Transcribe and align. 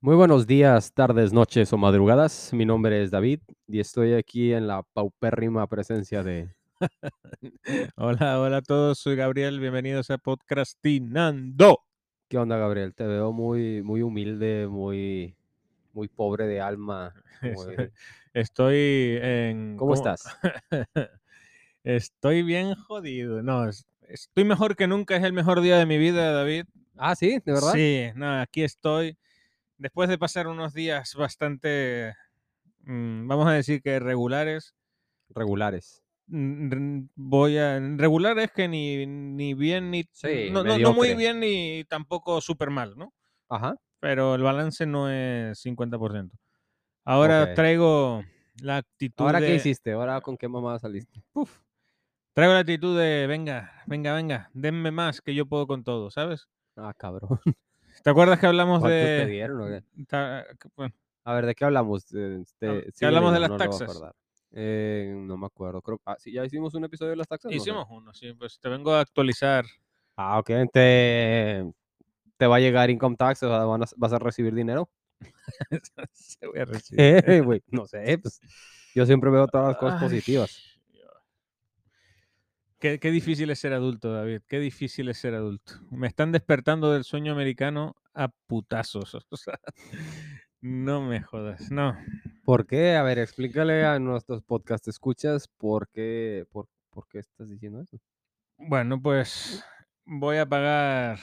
Muy 0.00 0.14
buenos 0.14 0.46
días, 0.46 0.92
tardes, 0.92 1.32
noches 1.32 1.72
o 1.72 1.76
madrugadas. 1.76 2.52
Mi 2.52 2.64
nombre 2.64 3.02
es 3.02 3.10
David 3.10 3.40
y 3.66 3.80
estoy 3.80 4.14
aquí 4.14 4.52
en 4.52 4.66
la 4.68 4.82
paupérrima 4.92 5.66
presencia 5.66 6.22
de... 6.22 6.54
Hola, 7.96 8.40
hola 8.40 8.58
a 8.58 8.62
todos, 8.62 8.98
soy 9.00 9.16
Gabriel, 9.16 9.58
bienvenidos 9.58 10.10
a 10.10 10.18
Podcastinando. 10.18 11.80
¿Qué 12.28 12.38
onda, 12.38 12.56
Gabriel? 12.58 12.94
Te 12.94 13.06
veo 13.06 13.32
muy, 13.32 13.82
muy 13.82 14.02
humilde, 14.02 14.68
muy, 14.68 15.34
muy 15.92 16.06
pobre 16.08 16.46
de 16.46 16.60
alma. 16.60 17.12
muy- 17.42 17.90
Estoy 18.34 19.18
en... 19.20 19.76
¿Cómo 19.76 19.94
estás? 19.94 20.22
Estoy 21.82 22.42
bien 22.44 22.74
jodido. 22.76 23.42
No, 23.42 23.68
es- 23.68 23.84
estoy 24.08 24.44
mejor 24.44 24.76
que 24.76 24.86
nunca, 24.86 25.16
es 25.16 25.24
el 25.24 25.32
mejor 25.32 25.60
día 25.60 25.76
de 25.76 25.86
mi 25.86 25.98
vida, 25.98 26.30
David. 26.30 26.66
Ah, 26.96 27.16
sí, 27.16 27.40
¿de 27.44 27.52
verdad? 27.52 27.72
Sí, 27.72 28.06
no, 28.14 28.40
aquí 28.40 28.62
estoy. 28.62 29.16
Después 29.78 30.08
de 30.08 30.18
pasar 30.18 30.48
unos 30.48 30.74
días 30.74 31.14
bastante, 31.14 32.14
mm, 32.80 33.28
vamos 33.28 33.46
a 33.46 33.52
decir 33.52 33.80
que 33.80 34.00
regulares, 34.00 34.74
Regulares. 35.30 36.02
voy 36.26 37.58
a... 37.58 37.78
Regular 37.78 38.38
es 38.38 38.50
que 38.50 38.66
ni, 38.66 39.06
ni 39.06 39.54
bien 39.54 39.90
ni... 39.90 40.04
Sí, 40.12 40.50
no, 40.50 40.64
no, 40.64 40.78
no 40.78 40.92
muy 40.92 41.14
bien 41.14 41.38
ni 41.40 41.84
tampoco 41.84 42.40
súper 42.40 42.70
mal, 42.70 42.96
¿no? 42.96 43.12
Ajá. 43.48 43.76
pero 44.00 44.34
el 44.34 44.42
balance 44.42 44.84
no 44.84 45.08
es 45.10 45.64
50%. 45.64 46.30
Ahora 47.04 47.54
traigo 47.54 48.22
la 48.60 48.78
actitud 48.78 49.24
¿Ahora 49.24 49.40
de... 49.40 49.46
qué 49.46 49.54
hiciste? 49.54 49.92
¿Ahora 49.92 50.20
con 50.20 50.36
qué 50.36 50.48
mamá 50.48 50.78
saliste? 50.78 51.22
Uf, 51.32 51.60
traigo 52.34 52.52
la 52.52 52.60
actitud 52.60 52.98
de, 52.98 53.26
venga, 53.26 53.82
venga, 53.86 54.12
venga, 54.14 54.50
denme 54.52 54.90
más 54.90 55.20
que 55.20 55.34
yo 55.34 55.46
puedo 55.46 55.66
con 55.66 55.84
todo, 55.84 56.10
¿sabes? 56.10 56.48
Ah, 56.76 56.92
cabrón. 56.96 57.30
¿Te 58.02 58.10
acuerdas 58.10 58.38
que 58.38 58.46
hablamos 58.46 58.80
¿Cuántos 58.80 58.98
te 59.00 59.04
de... 59.04 59.26
dieron 59.26 59.60
o 59.60 59.66
qué? 59.66 59.82
ta- 60.06 60.46
que- 60.60 60.68
bueno, 60.76 60.94
A 61.24 61.34
ver, 61.34 61.46
¿de 61.46 61.54
qué 61.54 61.64
hablamos? 61.64 62.12
Eh, 62.14 62.38
este, 62.42 62.68
Hab- 62.68 62.84
que 62.84 62.92
sigue 62.92 63.06
hablamos 63.06 63.32
de 63.32 63.38
diciendo, 63.40 63.58
las 63.58 63.70
no 63.70 63.78
taxas. 63.78 64.12
Eh, 64.52 65.12
no 65.14 65.36
me 65.36 65.46
acuerdo. 65.46 65.82
Creo... 65.82 66.00
Ah, 66.06 66.16
sí, 66.18 66.32
ya 66.32 66.44
hicimos 66.44 66.74
un 66.74 66.84
episodio 66.84 67.10
de 67.10 67.16
las 67.16 67.28
taxas. 67.28 67.50
¿no? 67.50 67.56
hicimos 67.56 67.86
uno, 67.90 68.14
sí, 68.14 68.32
pues 68.32 68.58
te 68.60 68.68
vengo 68.68 68.92
a 68.92 69.00
actualizar. 69.00 69.64
Ah, 70.16 70.38
ok. 70.38 70.50
Te, 70.72 71.70
te 72.36 72.46
va 72.46 72.56
a 72.56 72.60
llegar 72.60 72.88
income 72.90 73.16
tax, 73.16 73.42
o 73.42 73.48
sea, 73.48 73.64
van 73.64 73.82
a- 73.82 73.86
vas 73.96 74.12
a 74.12 74.18
recibir 74.18 74.54
dinero. 74.54 74.88
Se 76.12 76.46
voy 76.46 76.60
a 76.60 76.64
recibir. 76.64 77.00
Eh, 77.26 77.60
no 77.68 77.86
sé, 77.86 78.18
pues 78.18 78.40
yo 78.94 79.04
siempre 79.06 79.30
veo 79.30 79.46
todas 79.48 79.68
las 79.68 79.76
cosas 79.76 80.00
Ay, 80.00 80.08
positivas. 80.08 80.67
Qué, 82.78 83.00
qué 83.00 83.10
difícil 83.10 83.50
es 83.50 83.58
ser 83.58 83.72
adulto, 83.72 84.12
David. 84.12 84.42
Qué 84.46 84.60
difícil 84.60 85.08
es 85.08 85.18
ser 85.18 85.34
adulto. 85.34 85.74
Me 85.90 86.06
están 86.06 86.30
despertando 86.30 86.92
del 86.92 87.04
sueño 87.04 87.32
americano 87.32 87.96
a 88.14 88.28
putazos. 88.46 89.16
O 89.30 89.36
sea, 89.36 89.58
no 90.60 91.02
me 91.02 91.20
jodas. 91.20 91.70
No. 91.70 91.96
¿Por 92.44 92.66
qué? 92.66 92.96
A 92.96 93.02
ver, 93.02 93.18
explícale 93.18 93.84
a 93.84 93.98
nuestros 93.98 94.42
podcast 94.42 94.86
escuchas 94.88 95.48
por 95.48 95.88
qué, 95.88 96.46
por, 96.50 96.66
por 96.90 97.06
qué 97.08 97.18
estás 97.18 97.48
diciendo 97.48 97.80
eso. 97.80 97.98
Bueno, 98.56 99.00
pues 99.00 99.64
voy 100.04 100.38
a 100.38 100.46
pagar. 100.46 101.18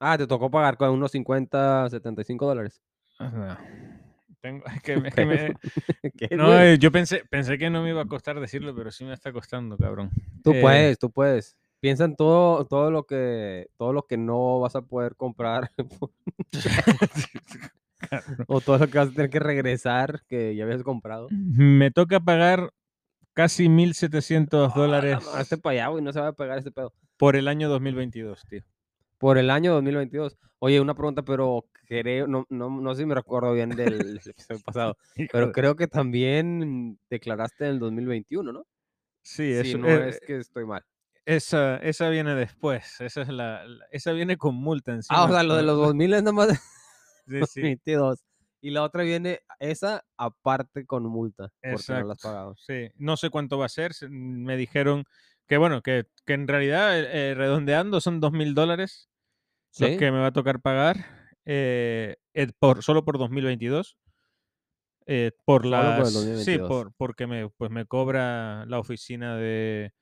Ah, 0.00 0.16
te 0.16 0.26
tocó 0.26 0.50
pagar 0.50 0.76
con 0.76 0.90
unos 0.90 1.10
50, 1.12 1.90
75 1.90 2.46
dólares. 2.46 2.82
Ajá. 3.18 3.58
Tengo, 4.40 4.64
es 4.66 4.82
que, 4.82 4.94
es 4.94 5.14
que 5.14 5.26
me- 5.26 5.54
¿Qué, 6.16 6.36
no, 6.36 6.56
eh, 6.60 6.78
yo 6.78 6.92
pensé, 6.92 7.24
pensé 7.28 7.58
que 7.58 7.70
no 7.70 7.82
me 7.82 7.90
iba 7.90 8.02
a 8.02 8.06
costar 8.06 8.38
decirlo, 8.40 8.74
pero 8.74 8.90
sí 8.92 9.04
me 9.04 9.12
está 9.12 9.32
costando, 9.32 9.76
cabrón. 9.76 10.10
Tú 10.44 10.52
Eh, 10.52 10.60
puedes, 10.60 10.98
tú 10.98 11.10
puedes. 11.10 11.56
Piensa 11.80 12.04
en 12.04 12.16
todo, 12.16 12.64
todo 12.66 12.90
lo 12.90 13.04
que, 13.04 13.68
todo 13.76 13.92
lo 13.92 14.02
que 14.06 14.16
no 14.16 14.60
vas 14.60 14.74
a 14.76 14.82
poder 14.82 15.14
comprar 15.16 15.70
o 18.46 18.60
todo 18.60 18.78
lo 18.78 18.88
que 18.88 18.98
vas 18.98 19.08
a 19.08 19.12
tener 19.12 19.30
que 19.30 19.38
regresar 19.40 20.22
que 20.28 20.54
ya 20.56 20.64
habías 20.64 20.82
comprado. 20.82 21.28
Me 21.30 21.90
toca 21.90 22.20
pagar 22.20 22.70
casi 23.34 23.68
1.700 23.68 24.74
dólares 24.74 25.18
Ah, 25.32 25.38
Hazte 25.40 25.56
para 25.58 25.72
allá, 25.74 25.88
güey, 25.88 26.02
no 26.02 26.12
se 26.12 26.20
va 26.20 26.28
a 26.28 26.32
pegar 26.32 26.58
este 26.58 26.70
pedo. 26.72 26.92
por 27.16 27.36
el 27.36 27.48
año 27.48 27.68
2022, 27.68 28.44
tío. 28.48 28.62
Por 29.18 29.38
el 29.38 29.50
año 29.50 29.72
2022. 29.74 30.36
Oye, 30.60 30.80
una 30.80 30.94
pregunta, 30.94 31.22
pero 31.22 31.66
creo, 31.86 32.26
no, 32.26 32.46
no, 32.48 32.70
no 32.70 32.94
sé 32.94 33.02
si 33.02 33.06
me 33.06 33.14
recuerdo 33.14 33.52
bien 33.52 33.70
del 33.70 34.20
episodio 34.24 34.60
pasado, 34.60 34.96
pero 35.32 35.52
creo 35.52 35.76
que 35.76 35.86
también 35.88 36.98
declaraste 37.10 37.64
en 37.66 37.70
el 37.72 37.78
2021, 37.80 38.52
¿no? 38.52 38.66
Sí, 39.22 39.52
eso, 39.52 39.78
no 39.78 39.88
eh, 39.88 40.08
es 40.08 40.20
que 40.20 40.36
estoy 40.38 40.64
mal. 40.64 40.82
esa, 41.26 41.76
esa 41.78 42.08
viene 42.08 42.34
después. 42.34 43.00
Esa 43.00 43.22
es 43.22 43.28
la, 43.28 43.64
la- 43.66 43.84
esa 43.90 44.12
viene 44.12 44.36
con 44.36 44.54
multa 44.54 44.92
encima. 44.92 45.20
Ah, 45.20 45.24
o 45.24 45.28
sea, 45.28 45.42
lo 45.42 45.56
de 45.56 45.62
los 45.64 45.76
2000 45.76 46.14
es 46.14 46.22
nada 46.22 46.32
más 46.32 46.48
Sí, 47.26 47.40
sí, 47.46 47.60
22. 47.60 48.24
Y 48.60 48.70
la 48.70 48.82
otra 48.82 49.02
viene, 49.02 49.40
esa 49.60 50.04
aparte 50.16 50.84
con 50.86 51.04
multa, 51.04 51.50
porque 51.60 51.92
no 51.92 52.06
la 52.06 52.12
has 52.14 52.18
exacto. 52.18 52.28
pagado. 52.28 52.54
Sí, 52.56 52.88
no 52.96 53.16
sé 53.16 53.30
cuánto 53.30 53.58
va 53.58 53.66
a 53.66 53.68
ser. 53.68 53.92
se- 53.94 54.08
Me 54.08 54.56
dijeron 54.56 55.04
que, 55.48 55.56
bueno, 55.56 55.82
que, 55.82 56.06
que 56.24 56.34
en 56.34 56.46
realidad, 56.46 56.98
eh, 56.98 57.30
eh, 57.30 57.34
redondeando, 57.34 58.00
son 58.00 58.20
dos 58.20 58.32
mil 58.32 58.54
dólares 58.54 59.08
los 59.78 59.90
que 59.90 60.10
me 60.10 60.18
va 60.18 60.26
a 60.26 60.32
tocar 60.32 60.60
pagar 60.60 60.96
eh, 61.44 62.16
por, 62.58 62.82
solo 62.82 63.04
por 63.04 63.18
2022. 63.18 63.96
eh, 65.06 65.32
por 65.44 65.64
las, 65.64 66.08
sí, 66.10 66.14
2022. 66.14 66.68
por, 66.68 66.92
porque 66.94 67.26
me, 67.26 67.48
pues 67.50 67.70
me 67.70 67.86
cobra 67.86 68.66
la 68.66 68.78
oficina 68.78 69.36
de, 69.36 69.92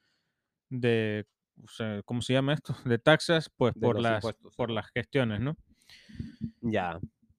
de 0.69 1.25
o 1.63 1.69
sea, 1.69 2.03
¿cómo 2.05 2.23
se 2.23 2.33
llama 2.33 2.55
esto? 2.55 2.77
De 2.84 2.99
taxas, 2.99 3.51
pues 3.57 3.75
De 3.75 3.81
por 3.81 4.01
las, 4.01 4.17
impuestos, 4.17 4.55
por 4.57 4.71
las 4.71 4.89
gestiones, 4.91 5.41
¿no? 5.41 5.57
Ya. 6.61 6.99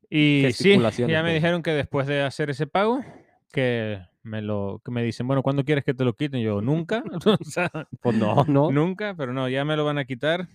Y 0.10 0.48
sí, 0.54 0.80
ya 1.08 1.22
me 1.22 1.34
dijeron 1.34 1.62
que 1.62 1.72
después 1.72 2.08
de 2.08 2.22
hacer 2.22 2.50
ese 2.50 2.66
pago, 2.66 3.04
que 3.52 4.02
me 4.28 4.42
lo, 4.42 4.82
que 4.84 4.92
me 4.92 5.04
dicen, 5.04 5.26
bueno, 5.28 5.42
¿cuándo 5.42 5.64
quieres 5.64 5.84
que 5.86 5.94
te 5.94 6.04
lo 6.04 6.14
quiten? 6.14 6.42
Yo, 6.42 6.62
nunca, 6.62 7.04
o 7.26 7.44
sea, 7.46 7.72
Pues 8.02 8.16
no, 8.18 8.44
no. 8.46 8.72
nunca, 8.72 9.16
pero 9.16 9.34
no, 9.34 9.48
ya 9.50 9.64
me 9.66 9.76
lo 9.78 9.86
van 9.86 9.98
a 9.98 10.06
quitar. 10.06 10.48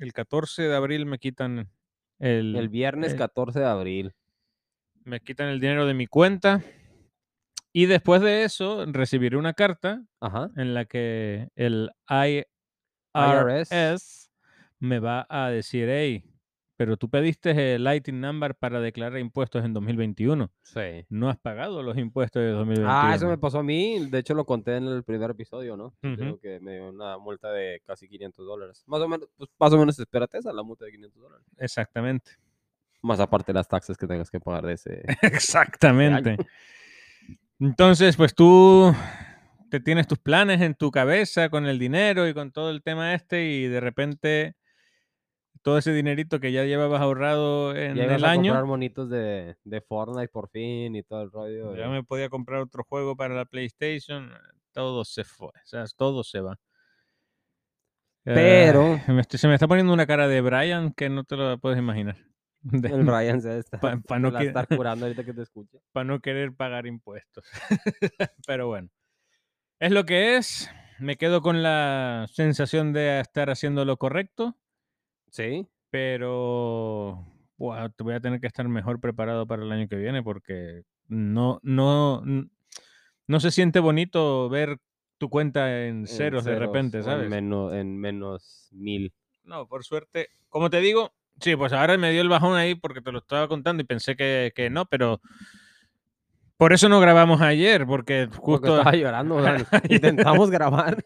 El 0.00 0.12
14 0.12 0.62
de 0.62 0.74
abril 0.74 1.06
me 1.06 1.18
quitan 1.18 1.70
el, 2.18 2.56
El 2.56 2.68
viernes 2.68 3.12
eh, 3.12 3.16
14 3.16 3.60
de 3.60 3.66
abril. 3.66 4.12
me 5.04 5.20
quitan 5.20 5.48
el 5.48 5.60
dinero 5.60 5.86
de 5.86 5.94
mi 5.94 6.06
cuenta. 6.06 6.62
Y 7.72 7.84
después 7.86 8.22
de 8.22 8.44
eso, 8.44 8.86
recibiré 8.86 9.36
una 9.36 9.52
carta 9.52 10.02
Ajá. 10.20 10.50
en 10.56 10.72
la 10.72 10.86
que 10.86 11.48
el 11.56 11.90
IRS 12.08 12.46
IRS. 13.14 14.30
me 14.78 14.98
va 14.98 15.26
a 15.28 15.50
decir, 15.50 15.88
hey, 15.90 16.24
pero 16.76 16.96
tú 16.96 17.08
pediste 17.08 17.74
el 17.74 17.84
Lighting 17.84 18.20
Number 18.20 18.54
para 18.54 18.80
declarar 18.80 19.18
impuestos 19.18 19.64
en 19.64 19.72
2021. 19.72 20.50
Sí. 20.62 21.06
No 21.08 21.30
has 21.30 21.38
pagado 21.38 21.82
los 21.82 21.96
impuestos 21.96 22.42
de 22.42 22.50
2021. 22.50 22.90
Ah, 22.90 23.14
eso 23.14 23.26
me 23.28 23.38
pasó 23.38 23.60
a 23.60 23.62
mí. 23.62 24.08
De 24.10 24.18
hecho, 24.18 24.34
lo 24.34 24.44
conté 24.44 24.76
en 24.76 24.86
el 24.86 25.02
primer 25.02 25.30
episodio, 25.30 25.76
¿no? 25.76 25.94
Ujú. 26.02 26.16
digo 26.16 26.38
que 26.38 26.60
me 26.60 26.74
dio 26.74 26.90
una 26.90 27.16
multa 27.16 27.50
de 27.50 27.80
casi 27.86 28.08
500 28.08 28.46
dólares. 28.46 28.84
Más 28.86 29.00
o 29.00 29.08
menos, 29.08 29.28
pues, 29.36 29.48
más 29.58 29.72
o 29.72 29.78
menos 29.78 29.98
espérate 29.98 30.38
esa, 30.38 30.52
la 30.52 30.62
multa 30.62 30.84
de 30.84 30.92
500 30.92 31.22
dólares. 31.22 31.46
Exactamente. 31.56 32.32
Más 33.02 33.20
aparte 33.20 33.52
las 33.52 33.68
taxas 33.68 33.96
que 33.96 34.06
tengas 34.06 34.30
que 34.30 34.40
pagar 34.40 34.66
de 34.66 34.74
ese. 34.74 35.02
Exactamente. 35.22 36.36
Entonces, 37.58 38.16
pues 38.16 38.34
tú 38.34 38.94
te 39.70 39.80
tienes 39.80 40.06
tus 40.06 40.18
planes 40.18 40.60
en 40.60 40.74
tu 40.74 40.90
cabeza 40.90 41.48
con 41.48 41.66
el 41.66 41.78
dinero 41.78 42.28
y 42.28 42.34
con 42.34 42.52
todo 42.52 42.70
el 42.70 42.82
tema 42.82 43.14
este 43.14 43.46
y 43.46 43.66
de 43.66 43.80
repente 43.80 44.56
todo 45.66 45.78
ese 45.78 45.92
dinerito 45.92 46.38
que 46.38 46.52
ya 46.52 46.62
llevabas 46.64 47.00
ahorrado 47.00 47.74
en 47.74 47.96
Ya 47.96 48.04
el 48.04 48.24
a 48.24 48.30
año, 48.30 48.52
comprar 48.52 48.66
monitos 48.66 49.10
de, 49.10 49.56
de 49.64 49.80
Fortnite 49.80 50.28
por 50.28 50.48
fin 50.48 50.94
y 50.94 51.02
todo 51.02 51.22
el 51.22 51.32
rollo. 51.32 51.74
ya 51.74 51.88
me 51.88 52.04
podía 52.04 52.28
comprar 52.28 52.60
otro 52.60 52.84
juego 52.84 53.16
para 53.16 53.34
la 53.34 53.46
PlayStation, 53.46 54.30
todo 54.70 55.04
se 55.04 55.24
fue, 55.24 55.48
o 55.48 55.52
sea, 55.66 55.84
todo 55.96 56.22
se 56.22 56.38
va. 56.40 56.56
Pero- 58.22 59.00
me 59.08 59.20
estoy- 59.22 59.38
se 59.40 59.48
me 59.48 59.54
está 59.54 59.66
poniendo 59.66 59.92
una 59.92 60.06
cara 60.06 60.28
de 60.28 60.40
Brian 60.40 60.92
que 60.92 61.08
no 61.08 61.24
te 61.24 61.34
lo 61.36 61.58
puedes 61.58 61.78
imaginar. 61.80 62.16
De- 62.60 62.88
El 62.88 63.04
Ryan 63.04 63.40
se 63.40 63.58
está. 63.58 63.80
Pa- 63.80 63.96
pa 64.06 64.18
no 64.20 64.30
la 64.30 64.38
que- 64.40 64.46
estar 64.46 64.68
curando 64.68 65.06
ahorita 65.06 65.24
que 65.24 65.32
te 65.34 65.42
escuche. 65.42 65.78
para 65.90 66.04
no 66.04 66.20
querer 66.20 66.52
pagar 66.54 66.86
impuestos. 66.86 67.44
Pero 68.46 68.68
bueno, 68.68 68.88
es 69.80 69.90
lo 69.90 70.04
que 70.06 70.36
es. 70.36 70.70
Me 71.00 71.16
quedo 71.16 71.42
con 71.42 71.62
la 71.64 72.26
sensación 72.32 72.92
de 72.92 73.18
estar 73.20 73.50
haciendo 73.50 73.84
lo 73.84 73.96
correcto, 73.96 74.56
Sí. 75.36 75.66
pero 75.90 77.26
te 77.96 78.02
voy 78.02 78.14
a 78.14 78.20
tener 78.20 78.40
que 78.40 78.46
estar 78.46 78.66
mejor 78.68 79.00
preparado 79.00 79.46
para 79.46 79.62
el 79.62 79.70
año 79.70 79.86
que 79.86 79.96
viene 79.96 80.22
porque 80.22 80.82
no, 81.08 81.60
no, 81.62 82.22
no 83.26 83.40
se 83.40 83.50
siente 83.50 83.80
bonito 83.80 84.48
ver 84.48 84.78
tu 85.18 85.28
cuenta 85.28 85.84
en 85.86 86.00
en 86.00 86.06
ceros 86.06 86.44
de 86.44 86.58
repente, 86.58 87.02
¿sabes? 87.02 87.24
En 87.24 87.30
menos, 87.30 87.72
en 87.74 87.98
menos 87.98 88.68
mil. 88.72 89.12
No, 89.44 89.66
por 89.66 89.84
suerte, 89.84 90.28
como 90.48 90.70
te 90.70 90.80
digo, 90.80 91.12
sí, 91.40 91.54
pues 91.54 91.72
ahora 91.72 91.98
me 91.98 92.12
dio 92.12 92.22
el 92.22 92.28
bajón 92.28 92.56
ahí 92.56 92.74
porque 92.74 93.02
te 93.02 93.12
lo 93.12 93.18
estaba 93.18 93.46
contando 93.46 93.82
y 93.82 93.86
pensé 93.86 94.16
que, 94.16 94.52
que 94.54 94.70
no, 94.70 94.86
pero 94.86 95.20
por 96.56 96.72
eso 96.72 96.88
no 96.88 97.00
grabamos 97.00 97.42
ayer, 97.42 97.86
porque 97.86 98.28
Porque 98.28 98.40
justo... 98.40 98.78
estaba 98.78 98.96
llorando. 98.96 99.38
intentamos 99.90 100.50
grabar 100.50 100.96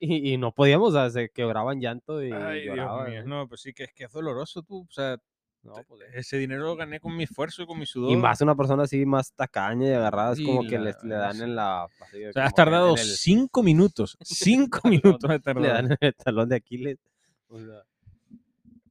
y, 0.00 0.32
y 0.34 0.36
no 0.38 0.52
podíamos, 0.52 0.90
o 0.90 0.92
sea, 0.92 1.10
se 1.10 1.30
quebraban 1.30 1.80
llanto 1.80 2.22
y 2.22 2.32
Ay, 2.32 2.62
Dios 2.62 2.76
lloraba. 2.76 3.06
mío, 3.08 3.24
¿no? 3.24 3.48
pues 3.48 3.60
sí 3.62 3.72
que 3.72 3.84
es 3.84 3.92
que 3.92 4.04
es 4.04 4.12
doloroso 4.12 4.62
tú, 4.62 4.86
o 4.88 4.92
sea, 4.92 5.16
No, 5.62 5.72
pues, 5.86 6.02
eh. 6.02 6.06
ese 6.14 6.38
dinero 6.38 6.62
lo 6.64 6.76
gané 6.76 7.00
con 7.00 7.16
mi 7.16 7.24
esfuerzo, 7.24 7.66
con 7.66 7.78
mi 7.78 7.84
sudor. 7.86 8.10
Y 8.12 8.16
más 8.16 8.40
una 8.40 8.54
persona 8.54 8.84
así 8.84 9.04
más 9.04 9.32
tacaña 9.34 9.88
y 9.88 9.92
agarrada, 9.92 10.32
es 10.34 10.38
Y 10.40 10.44
como 10.44 10.62
que 10.62 10.78
la- 10.78 10.84
les- 10.84 11.02
le, 11.02 11.14
dan 11.16 11.34
sí. 11.36 11.42
en 11.42 11.56
la... 11.56 11.84
así 12.00 12.24
O 12.26 12.32
sea, 12.32 12.44
has 12.44 12.52
que 12.52 12.56
tardado 12.56 12.92
el- 12.94 12.98
cinco 13.00 13.62
minutos. 13.62 14.16
Cinco 14.22 14.80
minutos 14.88 15.28
Le 15.30 15.40
tardado. 15.40 15.66
dan 15.74 15.92
en 15.92 15.98
el 16.00 16.14
talón 16.14 16.48
de 16.48 16.56
Aquiles. 16.56 16.98
O 17.48 17.58
sea, 17.58 17.82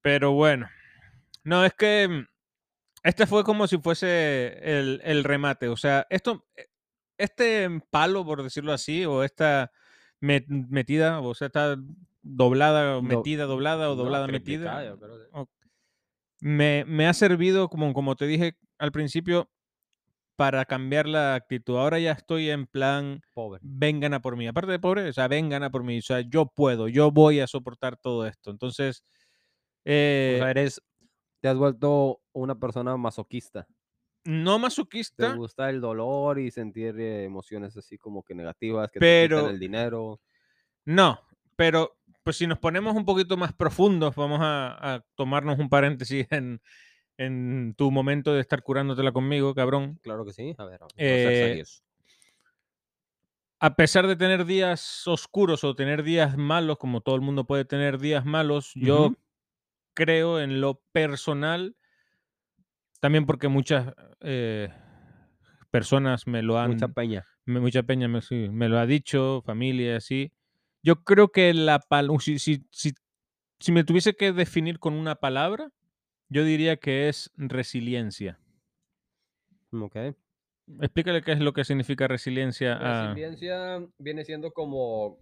Pero 0.01 0.31
bueno. 0.33 0.67
No, 1.43 1.63
es 1.63 1.73
que 1.73 2.25
este 3.03 3.25
fue 3.25 3.43
como 3.45 3.67
si 3.67 3.77
fuese 3.77 4.57
el, 4.61 4.99
el 5.03 5.23
remate. 5.23 5.69
O 5.69 5.77
sea, 5.77 6.05
esto, 6.09 6.45
eh, 6.57 6.67
este 7.17 7.69
palo, 7.89 8.25
por 8.25 8.43
decirlo 8.43 8.73
así, 8.73 9.05
o 9.05 9.23
esta 9.23 9.71
metida, 10.19 11.19
o 11.21 11.33
sea, 11.33 11.47
esta 11.47 11.77
doblada, 12.21 12.93
Do- 12.93 13.01
metida, 13.01 13.45
doblada 13.45 13.89
o 13.89 13.95
doblada, 13.95 14.27
metida, 14.27 14.95
me, 16.39 16.85
me 16.85 17.07
ha 17.07 17.13
servido, 17.13 17.69
como, 17.69 17.93
como 17.93 18.15
te 18.15 18.27
dije 18.27 18.57
al 18.77 18.91
principio, 18.91 19.49
para 20.35 20.65
cambiar 20.65 21.07
la 21.07 21.33
actitud. 21.33 21.77
Ahora 21.77 21.97
ya 21.97 22.11
estoy 22.11 22.51
en 22.51 22.67
plan, 22.67 23.21
Pobre. 23.33 23.59
vengan 23.63 24.13
a 24.13 24.21
por 24.21 24.37
mí. 24.37 24.45
Aparte 24.47 24.71
de 24.71 24.77
pobre, 24.79 25.09
o 25.09 25.13
sea, 25.13 25.27
vengan 25.27 25.63
a 25.63 25.71
por 25.71 25.83
mí. 25.83 25.97
O 25.97 26.01
sea, 26.03 26.21
yo 26.21 26.45
puedo, 26.45 26.87
yo 26.87 27.09
voy 27.11 27.39
a 27.39 27.47
soportar 27.47 27.97
todo 27.97 28.27
esto. 28.27 28.51
Entonces, 28.51 29.03
O 29.03 29.81
eh, 29.85 30.37
sea, 30.39 30.51
eres... 30.51 30.81
Te 31.39 31.47
has 31.49 31.57
vuelto 31.57 32.19
una 32.33 32.55
persona 32.59 32.97
masoquista. 32.97 33.67
No 34.27 34.55
Te 34.57 34.61
masoquista, 34.61 35.33
gusta 35.35 35.69
el 35.69 35.79
dolor 35.79 36.37
y 36.39 36.51
sentir 36.51 36.99
eh, 36.99 37.23
emociones 37.23 37.75
así 37.77 37.97
como 37.97 38.23
que 38.23 38.35
negativas, 38.35 38.91
que 38.91 38.99
te 38.99 39.05
Pero- 39.05 39.37
quitan 39.39 39.51
el 39.53 39.59
dinero. 39.59 40.19
no, 40.85 41.21
pero 41.55 41.97
pues 42.23 42.35
si 42.37 42.45
nos 42.45 42.59
ponemos 42.59 42.95
un 42.95 43.05
poquito 43.05 43.37
más 43.37 43.53
profundos, 43.53 44.13
vamos 44.15 44.39
a, 44.41 44.95
a 44.95 45.05
tomarnos 45.15 45.57
un 45.59 45.69
paréntesis 45.69 46.27
en, 46.29 46.61
en 47.17 47.73
tu 47.77 47.89
momento 47.89 48.33
de 48.33 48.41
estar 48.41 48.61
curándotela 48.63 49.13
conmigo, 49.13 49.55
cabrón. 49.55 49.97
Claro 50.03 50.25
que 50.25 50.33
sí. 50.33 50.53
A 50.57 50.65
ver, 50.65 50.79
vamos 50.79 50.93
a 50.93 51.01
Eh, 51.01 51.47
serios. 51.49 51.83
A 53.59 53.75
pesar 53.75 54.05
de 54.07 54.15
tener 54.15 54.45
días 54.45 55.07
oscuros 55.07 55.63
o 55.63 55.73
tener 55.73 56.03
días 56.03 56.37
malos, 56.37 56.77
como 56.77 57.01
todo 57.01 57.15
el 57.15 57.21
mundo 57.21 57.45
puede 57.47 57.65
tener 57.65 57.97
días 57.97 58.23
malos, 58.25 58.71
yo 58.75 59.05
Ujú. 59.07 59.17
creo 59.95 60.39
en 60.41 60.61
lo 60.61 60.81
personal, 60.91 61.75
también 62.99 63.25
porque 63.25 63.47
muchas 63.47 63.93
eh, 64.21 64.69
personas 65.71 66.27
me 66.27 66.41
lo 66.41 66.59
han... 66.59 66.71
Mucha 66.71 66.87
peña. 66.87 67.25
me- 67.45 67.59
mucha 67.59 67.83
peña 67.83 68.07
me, 68.07 68.21
sí, 68.21 68.49
me 68.49 68.69
lo 68.69 68.79
ha 68.79 68.85
dicho, 68.85 69.41
familia, 69.45 69.97
así. 69.97 70.31
Yo 70.83 71.03
creo 71.03 71.29
que 71.29 71.53
la 71.53 71.83
si, 72.19 72.39
si, 72.39 72.65
si, 72.71 72.93
si 73.59 73.71
me 73.71 73.83
tuviese 73.83 74.15
que 74.15 74.31
definir 74.31 74.79
con 74.79 74.93
una 74.93 75.15
palabra, 75.15 75.69
yo 76.29 76.43
diría 76.43 76.77
que 76.77 77.09
es 77.09 77.31
resiliencia. 77.35 78.39
Ok. 79.71 79.95
Explícale 80.81 81.21
qué 81.21 81.31
es 81.31 81.39
lo 81.39 81.53
que 81.53 81.63
significa 81.63 82.07
resiliencia. 82.07 82.73
a- 82.73 83.07
Resiliencia 83.07 83.79
viene 83.97 84.25
siendo 84.25 84.51
como... 84.51 85.19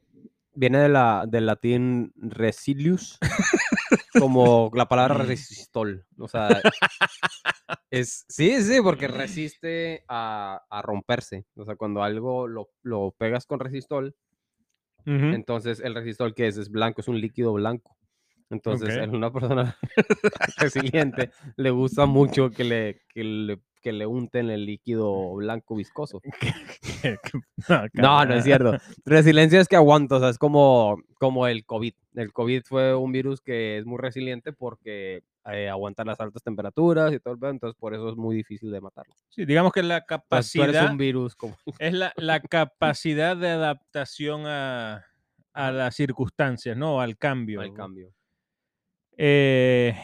Viene 0.58 0.78
de 0.80 0.90
la, 0.90 1.26
del 1.28 1.46
latín 1.48 2.14
resilius, 2.16 3.20
como 4.18 4.72
la 4.74 4.88
palabra 4.88 5.16
resistol. 5.26 6.06
O 6.18 6.28
sea, 6.30 6.62
es... 7.90 8.26
Sí, 8.30 8.62
sí, 8.62 8.80
porque 8.82 9.08
resiste 9.08 10.04
a, 10.08 10.62
a 10.70 10.82
romperse. 10.82 11.46
O 11.56 11.66
sea, 11.66 11.76
cuando 11.76 12.04
algo 12.04 12.48
lo, 12.48 12.70
lo 12.84 13.12
pegas 13.18 13.46
con 13.46 13.60
resistol, 13.60 14.16
entonces 15.08 15.80
el 15.82 15.94
resistol 15.94 16.34
que 16.34 16.48
es, 16.48 16.58
es 16.58 16.70
blanco, 16.72 17.02
es 17.02 17.08
un 17.08 17.22
líquido 17.22 17.54
blanco. 17.54 17.96
Entonces, 18.50 18.96
Ok. 18.98 19.04
a 19.04 19.16
una 19.16 19.32
persona 19.32 19.78
resiliente 20.58 21.32
le 21.58 21.70
gusta 21.70 22.06
mucho 22.06 22.50
que 22.50 22.64
le, 22.64 23.02
que 23.10 23.24
le, 23.24 23.60
que 23.86 23.94
le 23.94 24.08
unten 24.08 24.50
el 24.50 24.66
líquido 24.66 25.36
blanco 25.36 25.76
viscoso. 25.76 26.20
No, 27.94 28.26
no 28.26 28.34
es 28.34 28.44
cierto. 28.44 28.78
Resiliencia 29.06 29.62
es 29.62 29.68
que 29.68 29.76
aguanta, 29.76 30.16
o 30.16 30.20
sea, 30.20 30.30
es 30.30 30.40
como, 30.40 30.98
como 31.20 31.46
el 31.46 31.64
COVID. 31.64 31.94
El 32.16 32.34
COVID 32.34 32.64
fue 32.64 32.96
un 32.96 33.12
virus 33.12 33.42
que 33.42 33.78
es 33.78 33.86
muy 33.86 34.00
resiliente 34.00 34.54
porque 34.54 35.22
eh, 35.52 35.70
aguanta 35.70 36.04
las 36.04 36.20
altas 36.20 36.42
temperaturas 36.42 37.14
y 37.14 37.20
todo 37.20 37.36
el 37.36 37.40
pedo, 37.40 37.52
entonces 37.52 37.78
por 37.80 37.94
eso 37.94 38.10
es 38.10 38.16
muy 38.16 38.36
difícil 38.36 38.72
de 38.72 38.82
matarlo. 38.82 39.14
Sí, 39.30 39.46
digamos 39.46 39.72
que 39.72 39.84
la 39.84 40.02
capacidad 40.02 40.90
un 40.90 40.98
virus 40.98 41.36
como... 41.36 41.56
es 41.80 41.94
la, 41.94 42.12
la 42.16 42.40
capacidad 42.40 43.38
de 43.38 43.50
adaptación 43.50 44.48
a, 44.48 45.06
a 45.54 45.72
las 45.72 45.96
circunstancias, 45.96 46.76
¿no? 46.76 47.02
Al 47.02 47.18
cambio. 47.18 47.62
al 47.62 47.74
cambio. 47.74 48.12
Eh, 49.16 49.96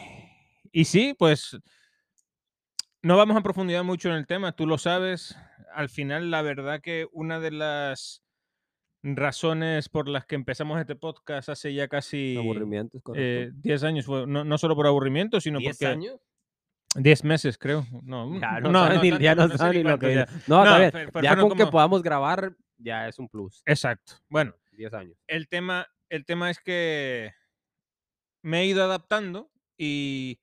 y 0.72 0.86
sí, 0.86 1.16
pues 1.18 1.58
no 3.04 3.18
vamos 3.18 3.38
a 3.38 3.42
profundizar 3.42 3.84
mucho 3.84 4.10
en 4.10 4.16
el 4.16 4.28
tema, 4.28 4.52
tú 4.52 4.68
lo 4.68 4.78
sabes. 4.78 5.36
Al 5.74 5.90
final, 5.90 6.32
la 6.32 6.42
verdad 6.42 6.82
que 6.82 7.08
una 7.12 7.40
de 7.40 7.52
las 7.52 8.24
razones 9.04 9.90
por 9.90 10.08
las 10.08 10.26
que 10.26 10.36
empezamos 10.36 10.80
este 10.80 10.96
podcast 10.96 11.50
hace 11.50 11.74
ya 11.74 11.88
casi 11.88 12.38
Aburrimiento, 12.38 12.98
es 12.98 13.02
eh, 13.02 13.04
correcto. 13.04 13.60
10 13.64 13.84
años, 13.84 14.06
fue, 14.06 14.28
no, 14.28 14.44
no 14.44 14.58
solo 14.58 14.76
por 14.76 14.86
aburrimiento, 14.86 15.42
sino 15.42 15.60
¿Diez 15.60 15.78
porque... 15.78 15.88
años? 15.88 16.20
10 16.96 17.24
meses, 17.24 17.58
creo. 17.58 17.86
No, 18.04 18.40
Ya 18.40 18.60
no, 18.60 18.70
no, 18.70 19.02
ni, 19.02 19.18
ya 19.18 19.34
no 19.34 19.48
saben 19.58 19.78
ni 19.78 19.90
lo 19.90 19.98
que 19.98 20.14
ya. 20.14 20.28
Ya 21.22 21.38
con 21.38 21.56
que 21.56 21.68
podamos 21.68 22.04
grabar, 22.04 22.56
ya 22.78 23.08
es 23.08 23.18
un 23.18 23.30
plus. 23.30 23.64
Exacto. 23.66 24.16
Bueno, 24.28 24.54
10 24.74 24.94
años. 24.94 25.18
el 25.28 25.48
tema, 25.48 25.88
el 26.10 26.26
tema 26.26 26.50
es 26.50 26.60
que 26.60 27.32
me 28.42 28.62
he 28.62 28.66
ido 28.66 28.84
adaptando 28.84 29.50
y, 29.78 30.40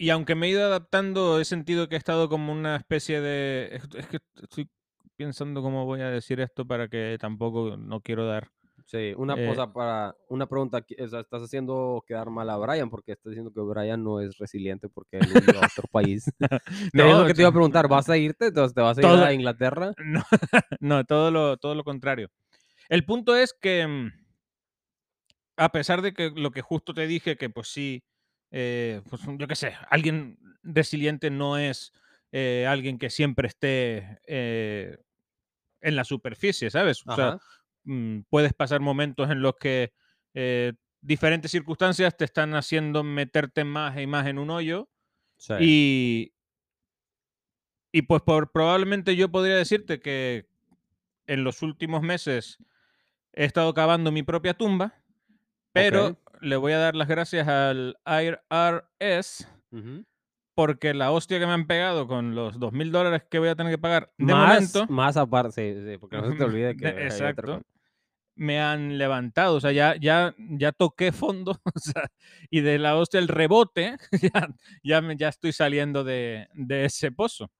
y 0.00 0.10
aunque 0.10 0.34
me 0.34 0.46
he 0.46 0.50
ido 0.50 0.64
adaptando, 0.64 1.38
he 1.40 1.44
sentido 1.44 1.88
que 1.88 1.94
he 1.96 1.98
estado 1.98 2.28
como 2.28 2.52
una 2.52 2.76
especie 2.76 3.20
de... 3.20 3.68
Es, 3.76 3.82
es 3.96 4.06
que 4.06 4.18
estoy 4.42 4.68
pensando 5.16 5.60
cómo 5.62 5.84
voy 5.84 6.00
a 6.00 6.08
decir 6.10 6.40
esto 6.40 6.66
para 6.66 6.88
que 6.88 7.18
tampoco 7.20 7.76
no 7.76 8.00
quiero 8.00 8.26
dar... 8.26 8.48
Sí, 8.86 9.12
una 9.16 9.34
Eh, 9.34 9.46
cosa 9.46 9.72
para, 9.72 10.16
una 10.30 10.46
pregunta, 10.48 10.84
o 10.98 11.08
sea, 11.08 11.20
estás 11.20 11.42
haciendo 11.42 12.02
quedar 12.08 12.30
mal 12.30 12.48
a 12.50 12.56
Brian 12.56 12.88
porque 12.90 13.12
estás 13.12 13.30
diciendo 13.30 13.52
que 13.52 13.60
Brian 13.60 14.02
no 14.02 14.20
es 14.20 14.38
resiliente 14.38 14.88
porque 14.88 15.18
él 15.18 15.26
huyó 15.28 15.60
a 15.62 15.66
otro 15.66 15.84
país. 15.92 16.24
No, 16.94 17.04
es 17.12 17.18
lo 17.18 17.26
que 17.26 17.34
te 17.34 17.42
iba 17.42 17.50
a 17.50 17.52
preguntar, 17.52 17.86
¿vas 17.86 18.08
a 18.08 18.16
irte? 18.16 18.46
Entonces, 18.46 18.74
¿te 18.74 18.80
vas 18.80 18.96
a 18.96 19.00
ir 19.02 19.06
Todo- 19.06 19.24
a 19.24 19.32
Inglaterra? 19.34 19.92
No, 20.04 20.22
no, 20.80 21.04
todo 21.04 21.30
lo, 21.30 21.56
todo 21.58 21.74
lo 21.74 21.84
contrario. 21.84 22.30
El 22.88 23.04
punto 23.04 23.36
es 23.36 23.52
que, 23.52 23.86
mm, 23.86 24.10
a 25.58 25.68
pesar 25.72 26.00
de 26.02 26.14
que 26.14 26.30
lo 26.34 26.50
que 26.50 26.62
justo 26.62 26.94
te 26.94 27.06
dije, 27.06 27.36
que 27.36 27.50
pues 27.50 27.68
sí, 27.68 28.02
eh, 28.50 29.02
pues 29.08 29.22
yo 29.38 29.46
qué 29.46 29.54
sé, 29.54 29.74
alguien 29.88 30.38
resiliente 30.62 31.30
no 31.30 31.56
es 31.58 31.92
eh, 32.32 32.66
alguien 32.68 32.98
que 32.98 33.10
siempre 33.10 33.48
esté 33.48 34.18
eh, 34.26 34.98
en 35.80 35.96
la 35.96 36.04
superficie, 36.04 36.70
¿sabes? 36.70 37.02
O 37.06 37.14
sea, 37.14 37.38
mm, 37.84 38.20
puedes 38.28 38.52
pasar 38.52 38.80
momentos 38.80 39.30
en 39.30 39.42
los 39.42 39.54
que 39.56 39.92
diferentes 41.00 41.50
circunstancias 41.50 42.16
te 42.16 42.24
están 42.24 42.54
haciendo 42.54 43.02
meterte 43.02 43.64
más 43.64 43.98
y 43.98 44.06
más 44.06 44.26
en 44.26 44.38
un 44.38 44.50
hoyo 44.50 44.88
Sí. 45.36 45.54
y, 45.58 46.34
y 47.92 48.02
pues 48.02 48.20
por, 48.20 48.52
probablemente 48.52 49.16
yo 49.16 49.30
podría 49.30 49.56
decirte 49.56 49.98
que 49.98 50.46
en 51.26 51.44
los 51.44 51.62
últimos 51.62 52.02
meses 52.02 52.58
he 53.32 53.44
estado 53.44 53.72
cavando 53.72 54.12
mi 54.12 54.22
propia 54.22 54.54
tumba, 54.54 55.02
pero. 55.72 56.18
Le 56.40 56.56
voy 56.56 56.72
a 56.72 56.78
dar 56.78 56.96
las 56.96 57.08
gracias 57.08 57.46
al 57.48 57.96
IRS 58.06 59.46
Ujú. 59.72 60.04
porque 60.54 60.94
la 60.94 61.10
hostia 61.12 61.38
que 61.38 61.46
me 61.46 61.52
han 61.52 61.66
pegado 61.66 62.06
con 62.06 62.34
los 62.34 62.58
dos 62.58 62.72
mil 62.72 62.92
dólares 62.92 63.22
que 63.30 63.38
voy 63.38 63.48
a 63.48 63.54
tener 63.56 63.72
que 63.72 63.78
pagar 63.78 64.12
de 64.18 64.34
más, 64.34 64.48
momento, 64.74 64.86
más 64.92 65.16
aparte, 65.16 65.74
sí, 65.74 65.90
sí, 65.92 65.98
porque 65.98 66.16
no 66.16 66.30
se 66.30 66.36
te 66.36 66.44
olvide 66.44 66.76
que... 66.76 66.92
de- 66.92 67.04
exacto, 67.04 67.42
cosa. 67.58 67.62
me 68.36 68.60
han 68.60 68.98
levantado. 68.98 69.56
O 69.56 69.60
sea, 69.60 69.72
ya, 69.72 69.96
ya, 69.96 70.34
ya 70.38 70.72
toqué 70.72 71.12
fondo. 71.12 71.52
o 71.74 71.78
sea, 71.78 72.10
y 72.50 72.60
de 72.60 72.78
la 72.78 72.96
hostia, 72.96 73.20
el 73.20 73.28
rebote, 73.28 73.96
ya, 74.34 74.48
ya, 74.82 75.00
me- 75.00 75.16
ya 75.16 75.28
estoy 75.28 75.52
saliendo 75.52 76.04
de, 76.04 76.48
de 76.54 76.84
ese 76.86 77.12
pozo. 77.12 77.50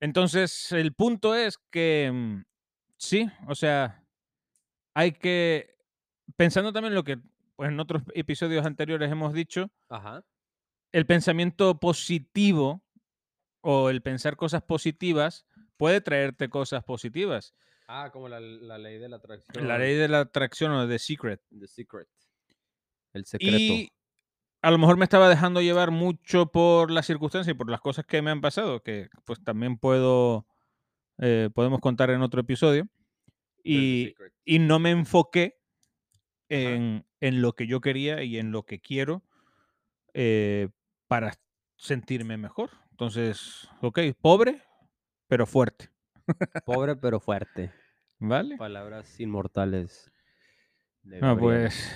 Entonces, 0.00 0.72
el 0.72 0.94
punto 0.94 1.34
es 1.34 1.58
que 1.70 2.10
mm, 2.12 2.42
sí, 2.96 3.28
o 3.48 3.54
sea, 3.54 4.02
hay 4.94 5.12
que, 5.12 5.76
pensando 6.36 6.72
también 6.72 6.94
lo 6.94 7.04
que 7.04 7.18
pues, 7.60 7.72
en 7.72 7.78
otros 7.78 8.02
episodios 8.14 8.64
anteriores 8.64 9.12
hemos 9.12 9.34
dicho, 9.34 9.70
Ajá. 9.90 10.24
el 10.92 11.04
pensamiento 11.04 11.78
positivo 11.78 12.82
o 13.60 13.90
el 13.90 14.00
pensar 14.00 14.34
cosas 14.36 14.62
positivas 14.62 15.44
puede 15.76 16.00
traerte 16.00 16.48
cosas 16.48 16.82
positivas. 16.84 17.54
Ah, 17.86 18.08
como 18.14 18.30
la, 18.30 18.40
la 18.40 18.78
ley 18.78 18.96
de 18.96 19.10
la 19.10 19.16
atracción. 19.16 19.68
La 19.68 19.76
ley 19.76 19.94
de 19.94 20.08
la 20.08 20.20
atracción 20.20 20.72
o 20.72 20.86
de 20.86 20.98
secret. 20.98 21.42
The 21.50 21.66
Secret. 21.66 22.08
El 23.12 23.26
secreto. 23.26 23.54
Y 23.58 23.92
a 24.62 24.70
lo 24.70 24.78
mejor 24.78 24.96
me 24.96 25.04
estaba 25.04 25.28
dejando 25.28 25.60
llevar 25.60 25.90
mucho 25.90 26.46
por 26.46 26.90
las 26.90 27.04
circunstancias 27.04 27.54
y 27.54 27.58
por 27.58 27.70
las 27.70 27.82
cosas 27.82 28.06
que 28.06 28.22
me 28.22 28.30
han 28.30 28.40
pasado, 28.40 28.82
que 28.82 29.10
pues 29.26 29.44
también 29.44 29.76
puedo, 29.76 30.46
eh, 31.18 31.50
podemos 31.54 31.80
contar 31.80 32.08
en 32.08 32.22
otro 32.22 32.40
episodio. 32.40 32.88
The 33.64 33.70
Y, 33.70 34.14
y 34.46 34.58
no 34.60 34.78
me 34.78 34.92
enfoqué 34.92 35.58
en, 36.48 37.04
en 37.20 37.42
lo 37.42 37.52
que 37.52 37.66
yo 37.66 37.80
quería 37.80 38.22
y 38.22 38.38
en 38.38 38.50
lo 38.52 38.64
que 38.64 38.80
quiero, 38.80 39.22
eh, 40.14 40.68
para 41.06 41.34
sentirme 41.76 42.36
mejor. 42.36 42.70
Entonces, 42.90 43.68
ok, 43.80 44.00
pobre, 44.20 44.62
pero 45.26 45.46
fuerte. 45.46 45.90
Pobre 46.64 46.96
pero 46.96 47.20
fuerte. 47.20 47.72
¿Vale? 48.18 48.56
Palabras 48.56 49.18
inmortales. 49.20 50.10
Gabriel. 51.02 51.38
pues. 51.38 51.92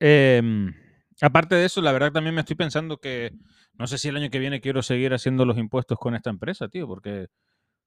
em, 0.00 0.74
aparte 1.20 1.54
de 1.54 1.64
eso, 1.64 1.80
la 1.80 1.92
verdad 1.92 2.12
también 2.12 2.34
me 2.34 2.40
estoy 2.40 2.56
pensando 2.56 2.98
que 2.98 3.32
no 3.74 3.86
sé 3.86 3.98
si 3.98 4.08
el 4.08 4.16
año 4.16 4.30
que 4.30 4.40
viene 4.40 4.60
quiero 4.60 4.82
seguir 4.82 5.14
haciendo 5.14 5.44
los 5.44 5.56
impuestos 5.56 5.98
con 5.98 6.14
esta 6.14 6.30
empresa, 6.30 6.68
tío, 6.68 6.86
porque. 6.86 7.28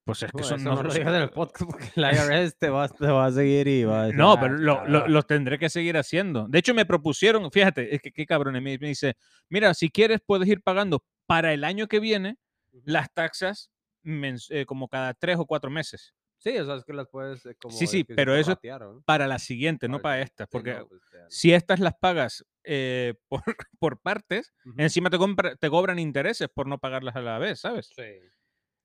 Pues 0.04 0.24
es 0.24 0.32
que 0.32 0.42
eso 0.42 0.58
no- 0.58 0.76
no 0.76 0.84
lo 0.84 0.94
digas 0.94 1.14
en 1.16 1.22
el 1.22 1.30
podcast 1.30 1.70
porque 1.70 1.90
la 1.96 2.12
IRS 2.44 2.58
te 2.58 2.70
va, 2.70 2.88
te 2.90 3.06
va 3.08 3.26
a 3.28 3.32
seguir 3.32 3.68
y 3.68 3.84
va 3.84 4.02
a 4.02 4.06
decir, 4.06 4.18
No, 4.20 4.34
"Ah, 4.34 4.40
pero 4.42 4.58
lo- 4.58 4.74
lo- 4.88 5.00
cabrón". 5.00 5.14
los 5.14 5.28
tendré 5.28 5.60
que 5.60 5.70
seguir 5.70 5.96
haciendo. 5.98 6.48
De 6.48 6.60
hecho, 6.60 6.74
me 6.74 6.86
propusieron, 6.86 7.50
fíjate, 7.52 7.94
es 7.96 8.02
que 8.02 8.12
qué 8.12 8.26
cabrones, 8.26 8.62
me, 8.62 8.78
me 8.80 8.88
dice, 8.88 9.16
mira, 9.50 9.74
si 9.76 9.90
quieres 9.90 10.20
puedes 10.26 10.48
ir 10.48 10.62
pagando 10.62 11.04
para 11.28 11.54
el 11.54 11.64
año 11.64 11.88
que 11.88 12.00
viene 12.00 12.38
las 12.84 13.14
taxas 13.14 13.70
eh, 14.04 14.66
como 14.66 14.88
cada 14.88 15.14
tres 15.14 15.38
o 15.38 15.46
cuatro 15.46 15.70
meses. 15.70 16.14
Sí, 16.40 16.58
o 16.58 16.66
sea, 16.66 16.74
es 16.78 16.84
que 16.84 16.94
las 16.94 17.08
puedes 17.08 17.46
eh, 17.46 17.54
como 17.62 17.78
Sí, 17.78 17.86
sí, 17.86 18.04
pero 18.04 18.34
eso- 18.36 18.56
prorratear, 18.56 18.82
¿no? 18.82 19.02
Para 19.06 19.28
la 19.28 19.38
siguiente, 19.38 19.88
no 19.88 20.02
Para 20.02 20.26
sí, 20.26 20.32
porque 20.50 20.74
no, 20.74 20.88
pues, 20.88 21.02
te 21.12 21.18
dan- 21.20 21.30
si 21.30 21.54
estas 21.54 21.80
las 21.80 21.94
pagas 22.00 22.44
eh, 22.64 23.14
por, 23.30 23.44
por 23.78 24.00
partes, 24.02 24.52
Ujú. 24.66 24.74
encima 24.80 25.12
te, 25.12 25.20
compra- 25.20 25.56
te 25.56 25.70
cobran 25.70 26.00
intereses 26.00 26.50
por 26.50 26.66
no 26.66 26.80
pagarlas 26.80 27.16
a 27.16 27.22
la 27.22 27.38
vez, 27.38 27.60
¿sabes? 27.60 27.92
Sí. 27.96 28.02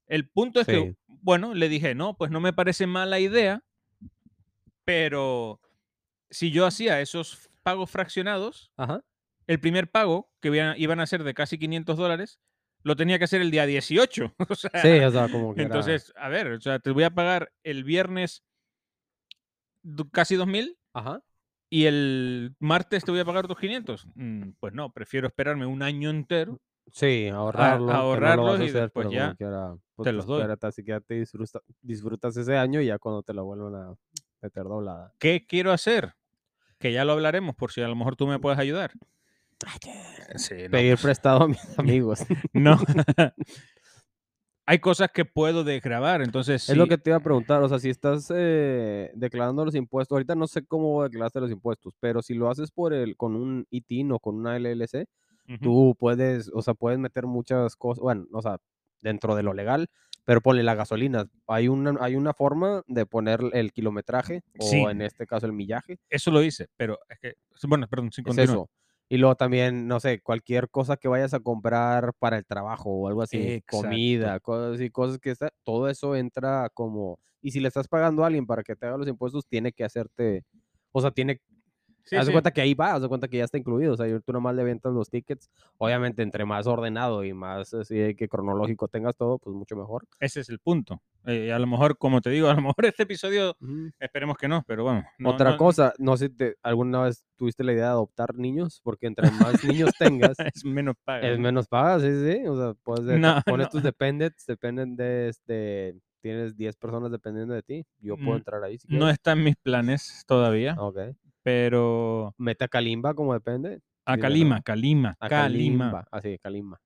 El 0.06 0.28
punto 0.28 0.60
es 0.60 0.66
que, 0.66 0.94
bueno, 1.08 1.54
le 1.54 1.68
dije, 1.68 1.94
no, 1.94 2.16
pues 2.16 2.30
no 2.30 2.40
me 2.40 2.52
parece 2.52 2.86
mala 2.86 3.18
idea, 3.20 3.64
pero 4.84 5.60
si 6.30 6.50
yo 6.50 6.66
hacía 6.66 7.00
esos 7.00 7.48
pagos 7.62 7.90
fraccionados, 7.90 8.72
Ajá. 8.76 9.02
el 9.46 9.60
primer 9.60 9.90
pago, 9.90 10.30
que 10.40 10.48
iban- 10.48 11.00
a 11.00 11.06
ser 11.06 11.24
de 11.24 11.34
casi 11.34 11.58
500 11.58 11.96
dólares, 11.96 12.38
lo 12.82 12.94
tenía 12.94 13.18
que 13.18 13.24
hacer 13.24 13.40
el 13.40 13.50
día 13.50 13.66
18. 13.66 14.34
o 14.48 14.54
sea, 14.54 14.70
Sí, 14.80 14.98
o 15.00 15.10
sea, 15.10 15.28
como 15.28 15.54
que 15.54 15.62
era- 15.62 15.68
entonces, 15.68 16.12
a 16.16 16.28
ver, 16.28 16.52
o 16.52 16.60
sea, 16.60 16.78
te 16.78 16.90
voy 16.92 17.02
a 17.02 17.10
pagar 17.14 17.52
el 17.64 17.82
viernes 17.84 18.44
casi 20.12 20.36
2000 20.36 20.78
Ajá. 20.94 21.22
y 21.68 21.86
el 21.86 22.54
martes 22.60 23.04
te 23.04 23.10
voy 23.10 23.20
a 23.20 23.24
pagar 23.24 23.46
tus 23.48 23.58
500. 23.58 24.06
Mm, 24.14 24.50
pues 24.60 24.72
no, 24.72 24.92
prefiero 24.92 25.26
esperarme 25.26 25.66
un 25.66 25.82
año 25.82 26.10
entero. 26.10 26.60
Sí, 26.92 27.28
ahorrarlo. 27.28 27.86
lo 27.86 27.92
ahorrarlos 27.92 28.60
a 28.60 28.64
y 28.64 28.68
hacer, 28.68 28.82
después 28.82 29.08
ya 29.10 29.34
quiera, 29.34 29.76
pues, 29.94 30.04
te 30.04 30.12
los 30.12 30.26
doy. 30.26 30.40
espérate, 30.40 30.66
así 30.66 30.82
que 30.84 30.90
ya 30.90 31.00
te 31.00 31.14
disfruta- 31.14 31.60
disfrutas 31.82 32.36
ese 32.36 32.56
año 32.56 32.80
y 32.80 32.86
ya 32.86 32.98
cuando 32.98 33.22
te 33.22 33.34
lo 33.34 33.44
vuelvan 33.44 33.74
a 33.74 33.94
meter 34.40 34.64
doblada. 34.64 35.12
¿Qué 35.18 35.44
quiero 35.46 35.72
hacer? 35.72 36.14
Que 36.78 36.92
ya 36.92 37.04
lo 37.04 37.12
hablaremos 37.12 37.54
por 37.56 37.72
si 37.72 37.80
a 37.82 37.88
lo 37.88 37.96
mejor 37.96 38.16
tú 38.16 38.26
me 38.26 38.38
puedes 38.38 38.58
ayudar. 38.58 38.92
Sí, 40.36 40.54
no, 40.64 40.70
Pedir 40.70 40.92
pues, 40.94 41.02
prestado 41.02 41.44
a 41.44 41.48
mis 41.48 41.78
amigos. 41.78 42.20
no. 42.52 42.78
Hay 44.68 44.80
cosas 44.80 45.10
que 45.12 45.24
puedo 45.24 45.62
desgrabar, 45.62 46.22
entonces 46.22 46.68
Es 46.68 46.76
lo 46.76 46.88
que 46.88 46.98
te 46.98 47.10
iba 47.10 47.18
a 47.18 47.22
preguntar, 47.22 47.62
o 47.62 47.68
sea, 47.68 47.78
si 47.78 47.88
estás 47.88 48.32
eh, 48.34 49.12
declarando 49.14 49.64
los 49.64 49.76
impuestos, 49.76 50.16
ahorita 50.16 50.34
no 50.34 50.48
sé 50.48 50.66
cómo 50.66 51.04
declaraste 51.04 51.40
los 51.40 51.52
impuestos, 51.52 51.94
pero 52.00 52.20
si 52.20 52.34
lo 52.34 52.50
haces 52.50 52.72
por 52.72 52.92
el, 52.92 53.16
con 53.16 53.36
un 53.36 53.64
ITIN 53.70 54.10
o 54.10 54.18
con 54.18 54.34
una 54.34 54.56
LLC, 54.58 55.06
tú 55.62 55.94
puedes, 55.98 56.50
o 56.54 56.62
sea, 56.62 56.74
puedes 56.74 56.98
meter 56.98 57.26
muchas 57.26 57.76
cosas, 57.76 58.02
bueno, 58.02 58.26
o 58.32 58.42
sea, 58.42 58.58
dentro 59.02 59.34
de 59.36 59.42
lo 59.42 59.52
legal, 59.54 59.88
pero 60.24 60.40
ponle 60.40 60.62
la 60.64 60.74
gasolina. 60.74 61.28
Hay 61.46 61.68
una, 61.68 61.96
hay 62.00 62.16
una 62.16 62.32
forma 62.34 62.82
de 62.86 63.06
poner 63.06 63.40
el 63.52 63.72
kilometraje 63.72 64.42
o 64.58 64.64
Sí. 64.64 64.78
en 64.80 65.02
este 65.02 65.26
caso 65.26 65.46
el 65.46 65.52
millaje. 65.52 65.98
eso 66.10 66.30
lo 66.30 66.42
hice, 66.42 66.66
pero 66.76 66.98
es 67.08 67.18
que, 67.20 67.34
bueno, 67.68 67.86
perdón, 67.88 68.10
sin 68.12 68.28
Es 68.28 68.38
eso. 68.38 68.68
Y 69.08 69.18
luego 69.18 69.36
también, 69.36 69.86
no 69.86 70.00
sé, 70.00 70.20
cualquier 70.20 70.68
cosa 70.68 70.96
que 70.96 71.06
vayas 71.06 71.32
a 71.32 71.38
comprar 71.38 72.12
para 72.18 72.38
el 72.38 72.44
trabajo 72.44 72.90
o 72.90 73.06
algo 73.06 73.22
así, 73.22 73.36
Exacto. 73.38 73.82
comida, 73.82 74.40
cosas 74.40 74.74
así, 74.74 74.90
cosas 74.90 75.18
que 75.20 75.30
está, 75.30 75.50
todo 75.62 75.88
eso 75.88 76.16
entra 76.16 76.68
como, 76.74 77.20
y 77.40 77.52
si 77.52 77.60
le 77.60 77.68
estás 77.68 77.86
pagando 77.86 78.24
a 78.24 78.26
alguien 78.26 78.46
para 78.46 78.64
que 78.64 78.74
te 78.74 78.84
haga 78.86 78.96
los 78.96 79.06
impuestos, 79.06 79.46
tiene 79.46 79.70
que 79.72 79.84
hacerte, 79.84 80.42
o 80.90 81.00
sea, 81.00 81.12
tiene, 81.12 81.40
Sí, 82.06 82.14
haz 82.16 82.24
de 82.26 82.30
sí. 82.30 82.32
cuenta 82.32 82.52
que 82.52 82.60
ahí 82.60 82.72
va, 82.74 82.94
haz 82.94 83.02
de 83.02 83.08
cuenta 83.08 83.26
que 83.26 83.36
ya 83.38 83.44
está 83.44 83.58
incluido, 83.58 83.94
o 83.94 83.96
sea, 83.96 84.20
tú 84.20 84.32
nomás 84.32 84.54
le 84.54 84.62
ventas 84.62 84.92
los 84.92 85.10
tickets, 85.10 85.50
obviamente 85.76 86.22
entre 86.22 86.44
más 86.44 86.66
ordenado 86.68 87.24
y 87.24 87.32
más 87.34 87.74
así 87.74 88.14
que 88.14 88.28
cronológico 88.28 88.86
tengas 88.88 89.16
todo, 89.16 89.38
pues 89.38 89.54
mucho 89.56 89.74
mejor. 89.76 90.04
Ese 90.20 90.40
es 90.40 90.48
el 90.48 90.60
punto. 90.60 91.02
Eh, 91.24 91.52
a 91.52 91.58
lo 91.58 91.66
mejor, 91.66 91.98
como 91.98 92.20
te 92.20 92.30
digo, 92.30 92.48
a 92.48 92.54
lo 92.54 92.62
mejor 92.62 92.86
este 92.86 93.02
episodio, 93.02 93.56
esperemos 93.98 94.36
que 94.36 94.46
no, 94.46 94.62
pero 94.66 94.84
bueno. 94.84 95.04
no- 95.18 95.30
Otra 95.30 95.50
no- 95.50 95.56
cosa, 95.56 95.92
no 95.98 96.16
sé 96.16 96.28
si 96.28 96.34
te- 96.34 96.56
alguna 96.62 97.02
vez 97.02 97.24
tuviste 97.34 97.64
la 97.64 97.72
idea 97.72 97.86
de 97.86 97.90
adoptar 97.90 98.36
niños, 98.36 98.80
porque 98.84 99.08
entre 99.08 99.28
más 99.32 99.62
niños 99.64 99.90
tengas, 99.98 100.36
es 100.54 100.64
menos 100.64 100.94
paga. 101.04 101.28
Es 101.28 101.36
¿no? 101.38 101.42
menos 101.42 101.66
pagas, 101.66 102.02
sí, 102.02 102.08
sí. 102.08 102.46
O 102.46 102.56
sea, 102.56 102.74
puedes 102.84 103.18
No, 103.18 103.42
pones 103.44 103.68
tus 103.68 103.82
dependents, 103.82 104.46
dependen 104.46 104.94
de, 104.94 105.28
este, 105.30 105.98
tienes 106.20 106.56
10 106.56 106.76
personas 106.76 107.10
dependiendo 107.10 107.52
de 107.54 107.62
ti. 107.64 107.84
Yo 107.98 108.16
puedo 108.16 108.34
Mm, 108.34 108.36
entrar 108.36 108.62
ahí 108.62 108.78
si 108.78 108.86
No 108.88 109.10
está 109.10 109.32
en 109.32 109.42
mis 109.42 109.56
planes 109.56 110.22
todavía, 110.28 110.76
Ok. 110.78 110.98
Pero 111.46 112.34
Mete 112.38 112.64
a 112.64 112.68
Kalimba 112.68 113.14
como 113.14 113.32
depende. 113.32 113.80
a 114.04 114.16
¿no? 114.16 114.20
Calima, 114.20 114.56
A. 115.20 115.28
Kalimba. 115.28 116.08
Así, 116.10 116.38
Kalimba. 116.40 116.80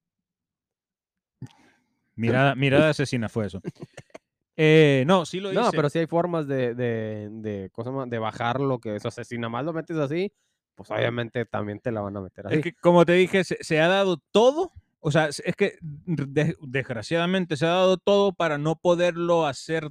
Mirada, 2.14 2.54
mirada 2.54 2.90
asesina 2.90 3.30
fue 3.30 3.46
eso. 3.46 3.62
Eh, 4.58 5.04
no, 5.06 5.24
sí 5.24 5.40
lo 5.40 5.50
hice. 5.50 5.58
No, 5.62 5.70
pero 5.70 5.88
sí 5.88 6.00
hay 6.00 6.06
formas 6.06 6.46
de, 6.46 6.74
de, 6.74 7.28
de, 7.30 7.70
cosa 7.70 7.90
más- 7.90 8.10
de 8.10 8.18
bajar 8.18 8.60
lo 8.60 8.78
que 8.78 8.96
es. 8.96 9.06
O 9.06 9.10
sea, 9.10 9.24
si 9.24 9.38
nada 9.38 9.48
más 9.48 9.64
lo 9.64 9.72
metes 9.72 9.96
así, 9.96 10.30
pues 10.74 10.90
obviamente 10.90 11.46
también 11.46 11.80
te 11.80 11.90
la 11.90 12.02
van 12.02 12.18
a 12.18 12.20
meter 12.20 12.46
así. 12.46 12.56
Es 12.56 12.62
que, 12.62 12.74
como 12.74 13.06
te 13.06 13.14
dije, 13.14 13.42
se, 13.44 13.56
se 13.64 13.80
ha 13.80 13.88
dado 13.88 14.18
todo. 14.30 14.72
O 14.98 15.10
sea, 15.10 15.28
es 15.28 15.40
es 15.46 15.56
que 15.56 15.78
de- 15.80 16.54
desgraciadamente 16.60 17.56
se 17.56 17.64
ha 17.64 17.70
dado 17.70 17.96
todo 17.96 18.34
para 18.34 18.58
no 18.58 18.76
poderlo 18.76 19.46
hacer 19.46 19.88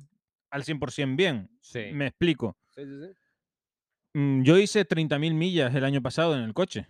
al 0.51 0.63
100% 0.63 1.15
bien. 1.15 1.49
sí. 1.59 1.85
Me 1.91 2.05
explico. 2.05 2.55
Sí, 2.75 2.83
sí, 2.85 2.91
sí. 3.07 3.11
Mm, 4.13 4.43
Yo 4.43 4.57
hice 4.57 4.85
30.000 4.87 5.33
millas 5.33 5.73
el 5.75 5.83
año 5.83 6.01
pasado 6.01 6.35
en 6.35 6.41
el 6.43 6.53
coche. 6.53 6.87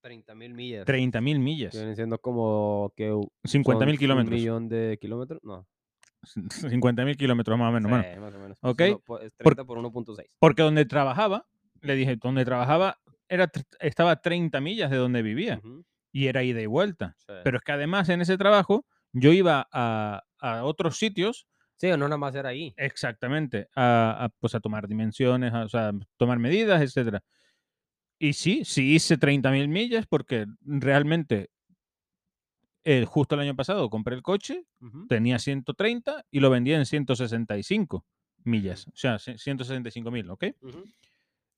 30 0.00 0.34
mil 0.34 0.54
millas. 0.54 0.86
30.000 0.86 1.38
millas. 1.38 1.72
Que 1.72 1.78
vienen 1.78 1.96
siendo 1.96 2.18
como 2.18 2.92
que 2.96 3.10
50.000 3.10 3.82
son 3.82 3.88
Un 3.90 3.96
kilómetros. 3.96 4.38
millón 4.38 4.68
de 4.68 4.96
kilómetros. 5.00 5.40
No. 5.42 5.66
50.000 6.24 7.16
kilómetros 7.18 7.58
más 7.58 7.68
o 7.68 7.72
menos. 7.72 7.90
bueno. 7.90 8.04
Sí, 8.14 8.20
más 8.20 8.34
o 8.34 8.38
menos. 8.38 8.58
Ok, 8.62 8.82
Uno 8.88 8.98
po- 9.00 9.20
es 9.20 9.32
por- 9.32 9.54
30 9.54 9.64
por 9.64 9.78
1.6. 9.78 10.24
Porque 10.38 10.62
donde 10.62 10.84
trabajaba, 10.86 11.46
le 11.82 11.94
dije, 11.96 12.16
donde 12.16 12.44
trabajaba 12.44 12.98
era, 13.28 13.50
estaba 13.80 14.12
a 14.12 14.20
30 14.22 14.60
millas 14.60 14.90
de 14.90 14.96
donde 14.96 15.20
vivía. 15.22 15.58
Ujú, 15.64 15.84
Y 16.12 16.26
era 16.28 16.42
ida 16.42 16.60
y 16.62 16.66
vuelta. 16.66 17.14
sí. 17.18 17.32
Pero 17.44 17.58
es 17.58 17.62
que 17.64 17.72
además 17.72 18.08
en 18.08 18.20
ese 18.20 18.38
trabajo 18.38 18.86
yo 19.12 19.32
iba 19.32 19.68
a, 19.72 20.22
a 20.40 20.64
otros 20.64 20.96
sitios 20.96 21.46
Sí, 21.78 21.86
o 21.90 21.96
no 21.96 22.06
nada 22.08 22.18
más 22.18 22.34
era 22.34 22.50
ahí. 22.50 22.74
Exactamente, 22.76 23.68
a, 23.74 24.24
a, 24.24 24.28
pues 24.28 24.54
a 24.54 24.60
tomar 24.60 24.86
dimensiones, 24.88 25.54
a, 25.54 25.64
o 25.64 25.68
sea, 25.68 25.92
tomar 26.16 26.38
medidas, 26.38 26.82
etcétera. 26.82 27.22
Y 28.18 28.32
sí, 28.32 28.64
sí 28.64 28.94
hice 28.94 29.16
30.000 29.16 29.68
millas 29.68 30.06
porque 30.06 30.46
realmente 30.60 31.50
eh, 32.84 33.04
justo 33.04 33.34
el 33.34 33.42
año 33.42 33.54
pasado 33.54 33.88
compré 33.90 34.16
el 34.16 34.22
coche, 34.22 34.64
Ujú. 34.80 35.06
tenía 35.06 35.38
130 35.38 36.24
y 36.30 36.40
lo 36.40 36.50
vendí 36.50 36.72
en 36.72 36.84
165 36.84 38.04
millas, 38.44 38.88
o 38.88 38.96
sea, 38.96 39.18
165.000, 39.18 40.30
¿ok? 40.30 40.44
Ujú. 40.62 40.84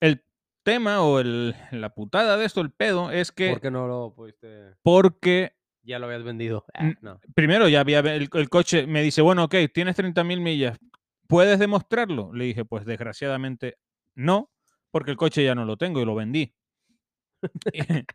El 0.01 0.25
tema 0.63 1.03
o 1.03 1.21
el, 1.21 1.55
la 1.71 1.91
putada 1.95 2.37
de 2.37 2.45
esto, 2.45 2.61
el 2.61 2.73
pedo, 2.73 3.11
es 3.11 3.33
que 3.33 3.51
¿Por 3.51 3.61
qué 3.61 3.71
no 3.71 3.87
lo 3.87 4.13
pudiste? 4.15 4.75
porque 4.83 5.55
Ya 5.83 5.99
lo 5.99 6.07
habías 6.07 6.23
vendido. 6.23 6.65
Ah, 6.75 6.93
no. 7.01 7.21
primero 7.35 7.69
ya 7.69 7.81
había 7.81 8.01
el, 8.01 8.29
el 8.33 8.49
coche, 8.49 8.87
me 8.87 9.03
dice, 9.03 9.23
bueno, 9.23 9.45
ok, 9.45 9.55
tienes 9.73 9.97
30.000 9.97 10.41
millas, 10.41 10.79
¿puedes 11.27 11.59
demostrarlo? 11.59 12.33
Le 12.35 12.45
dije, 12.45 12.65
pues 12.65 12.85
desgraciadamente 12.85 13.77
no, 14.15 14.51
porque 14.91 15.11
el 15.13 15.17
coche 15.17 15.43
ya 15.45 15.55
no 15.55 15.65
lo 15.65 15.77
tengo 15.77 16.01
y 16.01 16.05
lo 16.05 16.15
vendí. 16.15 16.53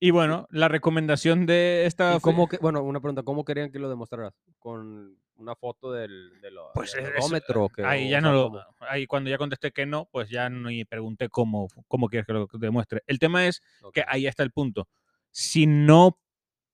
y, 0.00 0.10
bueno, 0.10 0.46
la 0.50 0.68
recomendación 0.68 1.46
de 1.46 1.86
esta... 1.86 2.10
¿Y 2.16 2.20
fue- 2.20 2.32
cómo 2.32 2.48
que, 2.48 2.58
bueno, 2.58 2.82
una 2.82 3.00
pregunta, 3.00 3.22
¿cómo 3.22 3.44
querían 3.44 3.72
que 3.72 3.78
lo 3.78 3.88
demostraras? 3.88 4.32
¿Con 4.58 5.16
una 5.36 5.56
foto 5.56 5.90
del, 5.92 6.30
Pues 6.74 6.92
del 6.92 7.02
es- 7.02 7.08
eso, 7.08 7.16
ergómetro 7.16 7.64
o 7.64 7.68
qué? 7.70 7.84
ahí 7.84 8.08
ya 8.10 8.20
no 8.20 8.32
lo... 8.32 8.64
Ahí 8.80 9.06
cuando 9.06 9.30
ya 9.30 9.38
contesté 9.38 9.72
que 9.72 9.86
no, 9.86 10.06
pues 10.12 10.28
ya 10.30 10.48
ni 10.48 10.84
pregunté 10.84 11.28
cómo, 11.28 11.66
cómo 11.88 12.08
quieres 12.08 12.26
que 12.26 12.32
lo 12.34 12.46
demuestre. 12.52 13.02
El 13.06 13.18
tema 13.18 13.46
es 13.46 13.62
que 13.92 14.04
ahí 14.06 14.26
está 14.26 14.42
el 14.42 14.52
punto. 14.52 14.86
Si 15.30 15.66
no 15.66 16.18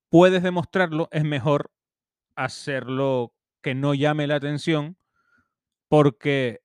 puedes 0.08 0.42
demostrarlo, 0.42 1.08
es 1.12 1.24
mejor 1.24 1.70
hacerlo 2.34 3.32
que 3.62 3.74
no 3.74 3.94
llame 3.94 4.26
la 4.26 4.36
atención, 4.36 4.96
porque, 5.88 6.60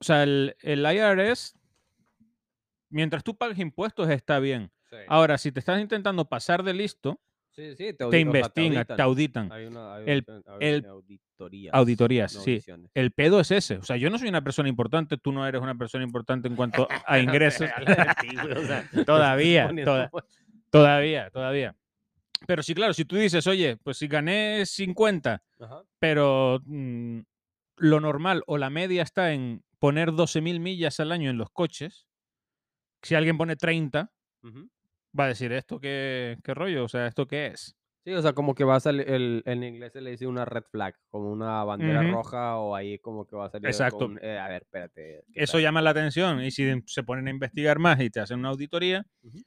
o 0.00 0.04
sea, 0.04 0.22
el, 0.22 0.56
el 0.60 0.80
IRS, 0.84 1.54
mientras 2.90 3.22
tú 3.24 3.36
pagues 3.36 3.58
impuestos, 3.58 4.08
está 4.10 4.38
bien. 4.38 4.70
Sí. 4.90 4.96
Ahora, 5.08 5.38
si 5.38 5.52
te 5.52 5.60
estás 5.60 5.80
intentando 5.80 6.24
pasar 6.28 6.62
de 6.62 6.72
listo, 6.74 7.20
sí, 7.50 7.74
sí, 7.76 7.92
te, 7.92 8.18
investigan, 8.20 8.86
te 8.86 9.02
auditan. 9.02 9.52
Hay 9.52 9.66
una, 9.66 9.96
hay 9.96 10.04
El- 10.60 10.86
auditorías. 10.86 11.74
auditorías, 11.74 12.34
no 12.34 12.40
sí. 12.40 12.52
audiciones. 12.52 12.90
El 12.94 13.10
pedo 13.12 13.40
es 13.40 13.50
ese. 13.50 13.76
O 13.76 13.82
sea, 13.82 13.96
yo 13.96 14.08
no 14.10 14.18
soy 14.18 14.28
una 14.28 14.42
persona 14.42 14.68
importante, 14.68 15.18
tú 15.18 15.30
no 15.32 15.46
eres 15.46 15.60
una 15.60 15.74
persona 15.76 16.04
importante 16.04 16.48
en 16.48 16.56
cuanto 16.56 16.88
a 17.06 17.18
ingresos. 17.18 17.68
Todavía, 19.06 19.70
toda- 19.84 20.10
Todavía, 20.70 21.30
todavía. 21.30 21.76
Pero 22.46 22.62
sí, 22.62 22.74
claro, 22.74 22.94
si 22.94 23.04
tú 23.04 23.16
dices, 23.16 23.46
oye, 23.46 23.76
pues 23.78 23.98
si 23.98 24.08
gané 24.08 24.66
50, 24.66 25.42
Ajá. 25.60 25.84
pero 26.00 26.60
mm, 26.66 27.20
lo 27.78 28.00
normal 28.00 28.42
o 28.46 28.58
la 28.58 28.70
media 28.70 29.02
está 29.02 29.32
en 29.32 29.64
poner 29.80 30.12
12.000 30.12 30.60
millas 30.60 31.00
al 31.00 31.12
año 31.12 31.30
en 31.30 31.38
los 31.38 31.50
coches, 31.50 32.06
si 33.02 33.14
alguien 33.14 33.38
pone 33.38 33.56
30, 33.56 34.12
ujú. 34.42 34.68
va 35.18 35.24
a 35.24 35.28
decir, 35.28 35.52
¿esto 35.52 35.80
qué, 35.80 36.38
qué 36.44 36.54
rollo? 36.54 36.84
O 36.84 36.88
sea, 36.88 37.06
¿esto 37.06 37.26
qué 37.26 37.48
es? 37.48 37.76
Sí, 38.04 38.12
o 38.14 38.22
sea, 38.22 38.32
como 38.32 38.54
que 38.54 38.64
va 38.64 38.76
a 38.76 38.80
salir, 38.80 39.08
el, 39.10 39.42
en 39.44 39.62
inglés 39.62 39.92
se 39.92 40.00
le 40.00 40.10
dice 40.12 40.26
una 40.26 40.44
red 40.44 40.62
flag, 40.70 40.94
como 41.10 41.30
una 41.30 41.62
bandera 41.64 42.02
roja 42.02 42.56
o 42.58 42.74
ahí 42.74 42.98
como 42.98 43.26
que 43.26 43.36
va 43.36 43.46
a 43.46 43.50
salir 43.50 43.68
Exacto. 43.70 43.98
con, 43.98 44.18
eh, 44.22 44.38
a 44.38 44.48
ver, 44.48 44.62
espérate. 44.62 45.24
¿qué 45.32 45.42
Eso 45.42 45.58
tal? 45.58 45.62
llama 45.62 45.82
la 45.82 45.90
atención 45.90 46.42
y 46.42 46.50
si 46.50 46.64
se 46.86 47.02
ponen 47.02 47.26
a 47.26 47.30
investigar 47.30 47.78
más 47.78 48.00
y 48.00 48.10
te 48.10 48.20
hacen 48.20 48.38
una 48.40 48.48
auditoría, 48.48 49.04
Ujú. 49.22 49.38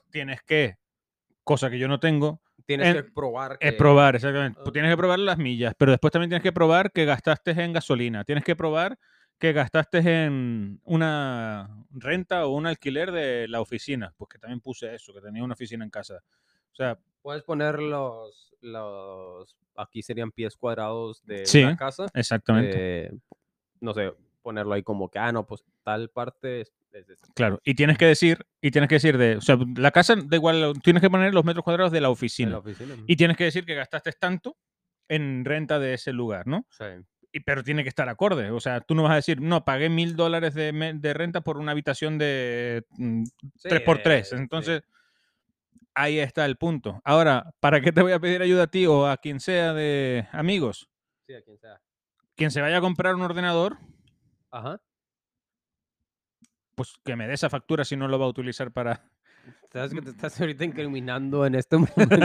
Pues 0.00 0.10
tienes 0.10 0.42
que, 0.42 0.76
cosa 1.44 1.70
que 1.70 1.78
yo 1.78 1.88
no 1.88 2.00
tengo, 2.00 2.40
Tienes 2.66 2.88
en- 2.88 2.94
que 2.94 3.02
probar 3.04 3.58
es 3.60 3.72
que... 3.72 3.76
probar, 3.76 4.16
exactamente. 4.16 4.58
Ah. 4.64 4.70
tienes 4.72 4.90
que 4.90 4.96
probar 4.96 5.18
las 5.18 5.36
millas, 5.38 5.74
pero 5.76 5.92
después 5.92 6.10
también 6.12 6.30
tienes 6.30 6.42
que 6.42 6.52
probar 6.52 6.90
que 6.92 7.04
gastaste 7.04 7.50
en 7.50 7.72
gasolina. 7.74 8.24
Tienes 8.24 8.42
que 8.44 8.56
probar 8.56 8.98
que 9.38 9.52
gastaste 9.52 9.98
en 9.98 10.80
una 10.84 11.68
renta 11.90 12.46
o 12.46 12.50
un 12.54 12.66
alquiler 12.66 13.12
de 13.12 13.46
la 13.48 13.60
oficina. 13.60 14.14
Pues 14.16 14.28
que 14.30 14.38
también 14.38 14.60
puse 14.60 14.94
eso, 14.94 15.12
que 15.12 15.20
tenía 15.20 15.44
una 15.44 15.52
oficina 15.54 15.84
en 15.84 15.90
casa. 15.90 16.22
O 16.72 16.74
sea, 16.74 16.98
Puedes 17.20 17.42
poner 17.42 17.80
los, 17.80 18.54
los, 18.60 19.56
aquí 19.76 20.02
serían 20.02 20.30
pies 20.30 20.56
cuadrados 20.56 21.24
de 21.26 21.44
Sí, 21.46 21.62
una 21.64 21.76
casa. 21.76 22.06
exactamente. 22.14 23.06
eh, 23.06 23.12
no 23.80 23.92
sé, 23.94 24.12
ponerlo 24.42 24.72
ahí 24.74 24.82
como 24.82 25.10
que, 25.10 25.18
ah, 25.18 25.32
no, 25.32 25.46
pues 25.46 25.64
tal 25.82 26.08
parte 26.10 26.66
ese. 27.00 27.14
Claro, 27.34 27.60
y 27.64 27.74
tienes 27.74 27.98
que 27.98 28.06
decir, 28.06 28.46
y 28.60 28.70
tienes 28.70 28.88
que 28.88 28.96
decir 28.96 29.18
de, 29.18 29.36
o 29.36 29.40
sea, 29.40 29.58
la 29.76 29.90
casa 29.90 30.14
da 30.16 30.36
igual, 30.36 30.74
tienes 30.82 31.00
que 31.00 31.10
poner 31.10 31.34
los 31.34 31.44
metros 31.44 31.64
cuadrados 31.64 31.92
de 31.92 32.00
la 32.00 32.08
de 32.08 32.12
oficina. 32.12 32.50
la 32.52 32.58
oficina. 32.58 32.94
Y 33.06 33.16
tienes 33.16 33.36
que 33.36 33.44
decir 33.44 33.64
que 33.64 33.74
gastaste 33.74 34.12
tanto 34.12 34.56
en 35.08 35.44
renta 35.44 35.78
de 35.78 35.94
ese 35.94 36.12
lugar, 36.12 36.46
¿no? 36.46 36.66
Sí. 36.70 36.84
Y, 37.32 37.40
pero 37.40 37.64
tiene 37.64 37.82
que 37.82 37.88
estar 37.88 38.08
acorde. 38.08 38.50
O 38.50 38.60
sea, 38.60 38.80
tú 38.80 38.94
no 38.94 39.02
vas 39.02 39.12
a 39.12 39.16
decir, 39.16 39.40
no, 39.40 39.64
pagué 39.64 39.88
mil 39.88 40.14
dólares 40.16 40.54
de, 40.54 40.70
renta 41.14 41.40
por 41.40 41.58
una 41.58 41.72
habitación 41.72 42.16
de 42.16 42.84
mm, 42.90 43.24
Sí, 43.56 43.68
3x3. 43.68 44.02
de- 44.04 44.24
sí. 44.24 44.36
Entonces, 44.36 44.82
ahí 45.94 46.18
está 46.18 46.44
el 46.44 46.56
punto. 46.56 47.00
Ahora, 47.04 47.52
¿para 47.60 47.80
qué 47.80 47.92
te 47.92 48.02
voy 48.02 48.12
a 48.12 48.20
pedir 48.20 48.40
ayuda 48.42 48.64
a 48.64 48.66
ti 48.68 48.86
o 48.86 49.06
a 49.06 49.16
quien 49.16 49.40
sea 49.40 49.72
de 49.72 50.28
amigos? 50.32 50.88
Sí, 51.26 51.34
a 51.34 51.42
quien 51.42 51.58
sea. 51.58 51.80
Quien 52.36 52.50
se 52.50 52.60
vaya 52.60 52.78
a 52.78 52.80
comprar 52.80 53.14
un 53.14 53.22
ordenador, 53.22 53.78
Ajá. 54.50 54.80
Pues 56.74 56.94
que 57.04 57.16
me 57.16 57.26
dé 57.26 57.34
esa 57.34 57.50
factura 57.50 57.84
si 57.84 57.96
no 57.96 58.08
lo 58.08 58.18
va 58.18 58.26
a 58.26 58.28
utilizar 58.28 58.70
para... 58.72 59.02
Sabes 59.72 59.92
que 59.92 60.02
te 60.02 60.10
estás 60.10 60.40
ahorita 60.40 60.64
incriminando 60.64 61.44
en 61.46 61.54
este 61.56 61.76
momento. 61.78 62.16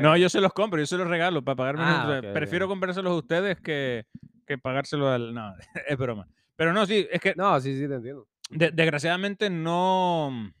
No, 0.00 0.16
yo 0.16 0.28
se 0.28 0.40
los 0.40 0.52
compro, 0.52 0.78
yo 0.80 0.86
se 0.86 0.96
los 0.96 1.08
regalo 1.08 1.42
para 1.42 1.56
pagarme. 1.56 1.82
Ah, 1.84 2.20
prefiero 2.32 2.68
comprárselos 2.68 3.12
a 3.12 3.16
ustedes 3.16 3.60
que, 3.60 4.06
que 4.46 4.58
pagárselo 4.58 5.08
al... 5.08 5.34
No, 5.34 5.54
es 5.88 5.96
broma. 5.98 6.28
Pero 6.56 6.72
no, 6.72 6.84
sí, 6.86 7.06
es 7.10 7.20
que 7.20 7.34
No, 7.36 7.58
sí, 7.60 7.74
sí, 7.76 7.88
te 7.88 7.94
entiendo. 7.94 8.28
de- 8.50 8.70
desgraciadamente 8.70 9.48
no. 9.50 10.52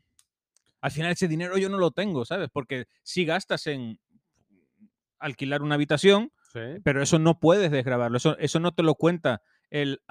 Al 0.80 0.90
final 0.90 1.12
ese 1.12 1.28
dinero 1.28 1.56
yo 1.58 1.68
no 1.68 1.78
lo 1.78 1.92
tengo, 1.92 2.24
¿sabes? 2.24 2.48
Porque 2.52 2.86
si 3.04 3.24
gastas 3.24 3.66
en 3.68 4.00
alquilar 5.20 5.62
una 5.62 5.76
habitación, 5.76 6.32
Sí. 6.52 6.60
pero 6.84 7.00
eso 7.02 7.18
no 7.18 7.38
puedes 7.38 7.70
desgrabarlo. 7.70 8.16
Eso, 8.16 8.36
eso 8.38 8.58
no 8.60 8.72
te 8.72 8.82
lo 8.82 8.94
cuenta 8.96 9.40
el 9.70 10.02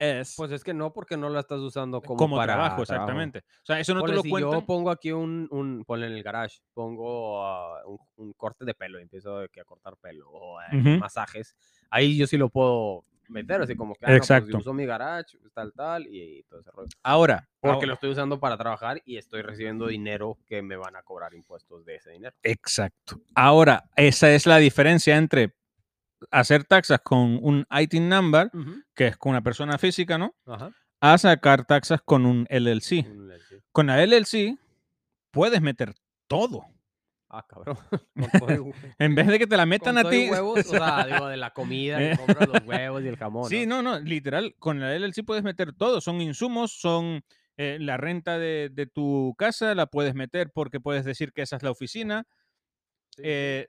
IRS 0.00 0.34
Pues 0.36 0.50
es 0.52 0.64
que 0.64 0.74
no, 0.74 0.92
porque 0.92 1.16
no 1.16 1.28
la 1.28 1.40
estás 1.40 1.60
usando 1.60 2.00
como, 2.00 2.18
como, 2.18 2.36
para 2.36 2.54
trabajo, 2.54 2.82
exactamente. 2.82 3.38
O 3.38 3.66
sea, 3.66 3.80
eso 3.80 3.94
no 3.94 4.00
Ponle, 4.00 4.12
te 4.12 4.16
lo 4.16 4.22
si 4.22 4.30
cuentan. 4.30 4.60
yo 4.60 4.66
pongo 4.66 4.90
aquí 4.90 5.12
un, 5.12 5.48
un 5.50 5.84
ponle 5.86 6.06
en 6.06 6.12
el 6.12 6.22
garage, 6.22 6.58
pongo 6.72 7.44
ah, 7.46 7.82
un, 7.86 7.98
un 8.16 8.32
corte 8.34 8.64
de 8.64 8.74
pelo 8.74 8.98
y 8.98 9.02
empiezo 9.02 9.38
a 9.38 9.48
cortar 9.64 9.96
pelo 9.96 10.28
o 10.30 10.60
eh, 10.60 10.76
Ujú. 10.76 10.98
masajes, 10.98 11.56
ahí 11.90 12.16
yo 12.16 12.26
sí 12.26 12.36
lo 12.36 12.48
puedo 12.48 13.04
meter, 13.28 13.62
así 13.62 13.74
como 13.74 13.94
que, 13.94 14.06
ah, 14.06 14.10
no, 14.10 14.18
pues, 14.18 14.30
Exacto. 14.30 14.58
uso 14.58 14.72
mi 14.72 14.86
garage, 14.86 15.38
tal, 15.52 15.72
tal, 15.72 16.06
y, 16.06 16.42
todo 16.44 16.60
ese 16.60 16.70
rollo. 16.70 16.88
Ahora, 17.02 17.48
Porque 17.60 17.74
ahora- 17.76 17.86
lo 17.88 17.94
estoy 17.94 18.10
usando 18.10 18.38
para 18.38 18.56
trabajar 18.56 19.00
y 19.04 19.16
estoy 19.16 19.42
recibiendo 19.42 19.86
dinero 19.86 20.38
que 20.46 20.62
me 20.62 20.76
van 20.76 20.96
a 20.96 21.02
cobrar 21.02 21.34
impuestos 21.34 21.84
de 21.84 21.96
ese 21.96 22.10
dinero. 22.10 22.36
Exacto. 22.42 23.20
Ahora, 23.34 23.84
esa 23.96 24.30
es 24.32 24.46
la 24.46 24.58
diferencia 24.58 25.16
entre 25.16 25.54
hacer 26.30 26.64
taxas 26.64 27.00
con 27.00 27.38
un 27.42 27.66
ITIN 27.70 28.08
number, 28.08 28.50
que 28.94 29.08
es 29.08 29.16
con 29.16 29.30
una 29.30 29.42
persona 29.42 29.78
física, 29.78 30.18
¿no? 30.18 30.34
Ajá. 30.46 30.70
A 31.00 31.18
sacar 31.18 31.66
taxas 31.66 32.00
con 32.02 32.24
un 32.26 32.46
LLC. 32.50 33.06
Un 33.06 33.28
LLC. 33.28 33.62
Con 33.72 33.86
la 33.88 34.04
LLC 34.04 34.56
puedes 35.30 35.60
meter 35.60 35.94
todo. 36.28 36.64
Ah, 37.28 37.44
cabrón. 37.48 37.76
En 38.98 39.14
vez 39.14 39.26
de 39.26 39.38
que 39.38 39.46
te 39.46 39.56
la 39.56 39.66
metan 39.66 39.98
a 39.98 40.08
ti. 40.08 40.28
huevos, 40.30 40.60
o 40.60 40.62
sea, 40.62 41.04
digo, 41.06 41.26
de 41.26 41.36
la 41.36 41.50
comida, 41.52 41.98
que 41.98 42.16
compras 42.16 42.48
los 42.48 42.62
huevos 42.64 43.02
y 43.02 43.08
el 43.08 43.16
jamón. 43.16 43.50
Sí, 43.50 43.66
no, 43.66 43.82
no, 43.82 43.98
literal, 43.98 44.54
con 44.58 44.78
la 44.80 44.96
LLC 44.96 45.24
puedes 45.26 45.42
meter 45.42 45.72
todo. 45.74 46.00
Son 46.00 46.20
insumos, 46.20 46.72
son 46.72 47.22
eh, 47.56 47.78
la 47.80 47.96
renta 47.96 48.38
de, 48.38 48.70
de 48.72 48.86
tu 48.86 49.34
casa, 49.36 49.74
la 49.74 49.86
puedes 49.86 50.14
meter 50.14 50.52
porque 50.52 50.80
puedes 50.80 51.04
decir 51.04 51.32
que 51.32 51.42
esa 51.42 51.56
es 51.56 51.62
la 51.64 51.72
oficina. 51.72 52.26
Sí. 53.16 53.22
eh, 53.24 53.68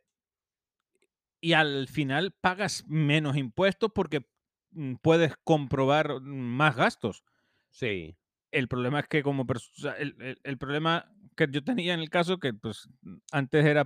y 1.46 1.54
al 1.54 1.88
final 1.88 2.32
pagas 2.42 2.84
menos 2.88 3.38
impuestos 3.38 3.92
porque 3.94 4.28
mm, 4.72 4.96
puedes 4.96 5.36
comprobar 5.44 6.20
mm, 6.20 6.26
más 6.26 6.76
gastos. 6.76 7.24
Sí. 7.70 8.18
El 8.52 8.68
problema 8.68 9.02
es 9.02 9.08
que 9.08 9.22
como 9.22 9.46
el, 10.00 10.16
el- 10.20 10.40
el 10.44 10.58
problema 10.58 11.06
que 11.36 11.48
yo 11.52 11.64
tenía 11.64 11.94
en 11.94 12.00
el 12.00 12.10
caso, 12.10 12.40
que 12.40 12.52
pues 12.56 12.90
antes 13.32 13.64
era 13.64 13.86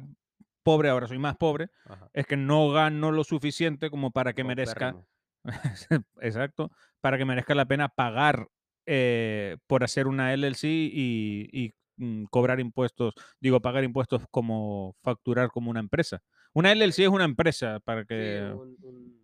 pobre, 0.63 0.87
ahora 0.87 1.07
soy 1.09 1.19
más 1.19 1.35
pobre, 1.35 1.69
Ajá. 1.85 2.09
es 2.13 2.25
que 2.25 2.37
no 2.37 2.69
gano 2.69 3.11
lo 3.11 3.25
suficiente 3.25 3.89
como 3.89 4.11
para 4.11 4.31
que 4.31 4.45
merezca, 4.45 4.95
exacto, 6.21 6.71
para 7.01 7.17
que 7.17 7.25
merezca 7.25 7.55
la 7.55 7.65
pena 7.65 7.89
pagar 7.89 8.47
eh, 8.85 9.57
por 9.67 9.83
hacer 9.83 10.07
una 10.07 10.33
LLC 10.33 10.67
y, 10.69 11.49
y, 11.51 11.73
mm, 11.97 12.25
cobrar 12.31 12.61
impuestos, 12.61 13.15
digo, 13.41 13.61
pagar 13.61 13.83
impuestos 13.83 14.23
como 14.31 14.95
facturar 15.03 15.49
como 15.49 15.71
una 15.71 15.81
empresa. 15.81 16.21
Una 16.53 16.71
LLC 16.71 17.03
es 17.03 17.09
una 17.09 17.25
empresa 17.25 17.79
para 17.79 18.01
Sí, 18.01 18.07
que... 18.07 18.51
un- 18.53 18.77
un- 18.81 19.19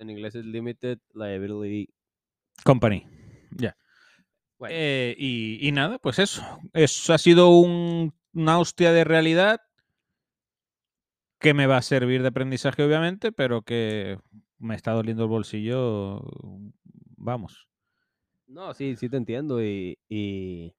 en 0.00 0.10
inglés 0.10 0.34
es 0.36 0.44
Limited 0.44 0.98
Liability. 1.14 1.88
Company. 2.64 3.06
Ya. 3.56 3.76
Bueno, 4.58 4.74
Eh, 4.76 5.14
y, 5.18 5.58
y 5.66 5.72
nada, 5.72 5.98
pues 5.98 6.18
eso. 6.18 6.42
Eso 6.72 7.12
ha 7.14 7.18
sido 7.18 7.48
un- 7.50 8.12
una 8.32 8.58
hostia 8.58 8.92
de 8.92 9.04
realidad 9.04 9.60
que 11.40 11.54
me 11.54 11.66
va 11.66 11.76
a 11.78 11.82
servir 11.82 12.22
de 12.22 12.28
aprendizaje, 12.28 12.82
obviamente, 12.82 13.30
pero 13.32 13.62
que 13.62 14.18
me 14.58 14.74
está 14.74 14.92
doliendo 14.92 15.22
el 15.24 15.28
bolsillo. 15.30 16.22
Vamos. 17.16 17.68
no, 18.46 18.72
sí, 18.74 18.96
sí 18.96 19.08
te 19.08 19.16
entiendo. 19.16 19.62
Y, 19.62 19.98
y 20.08 20.74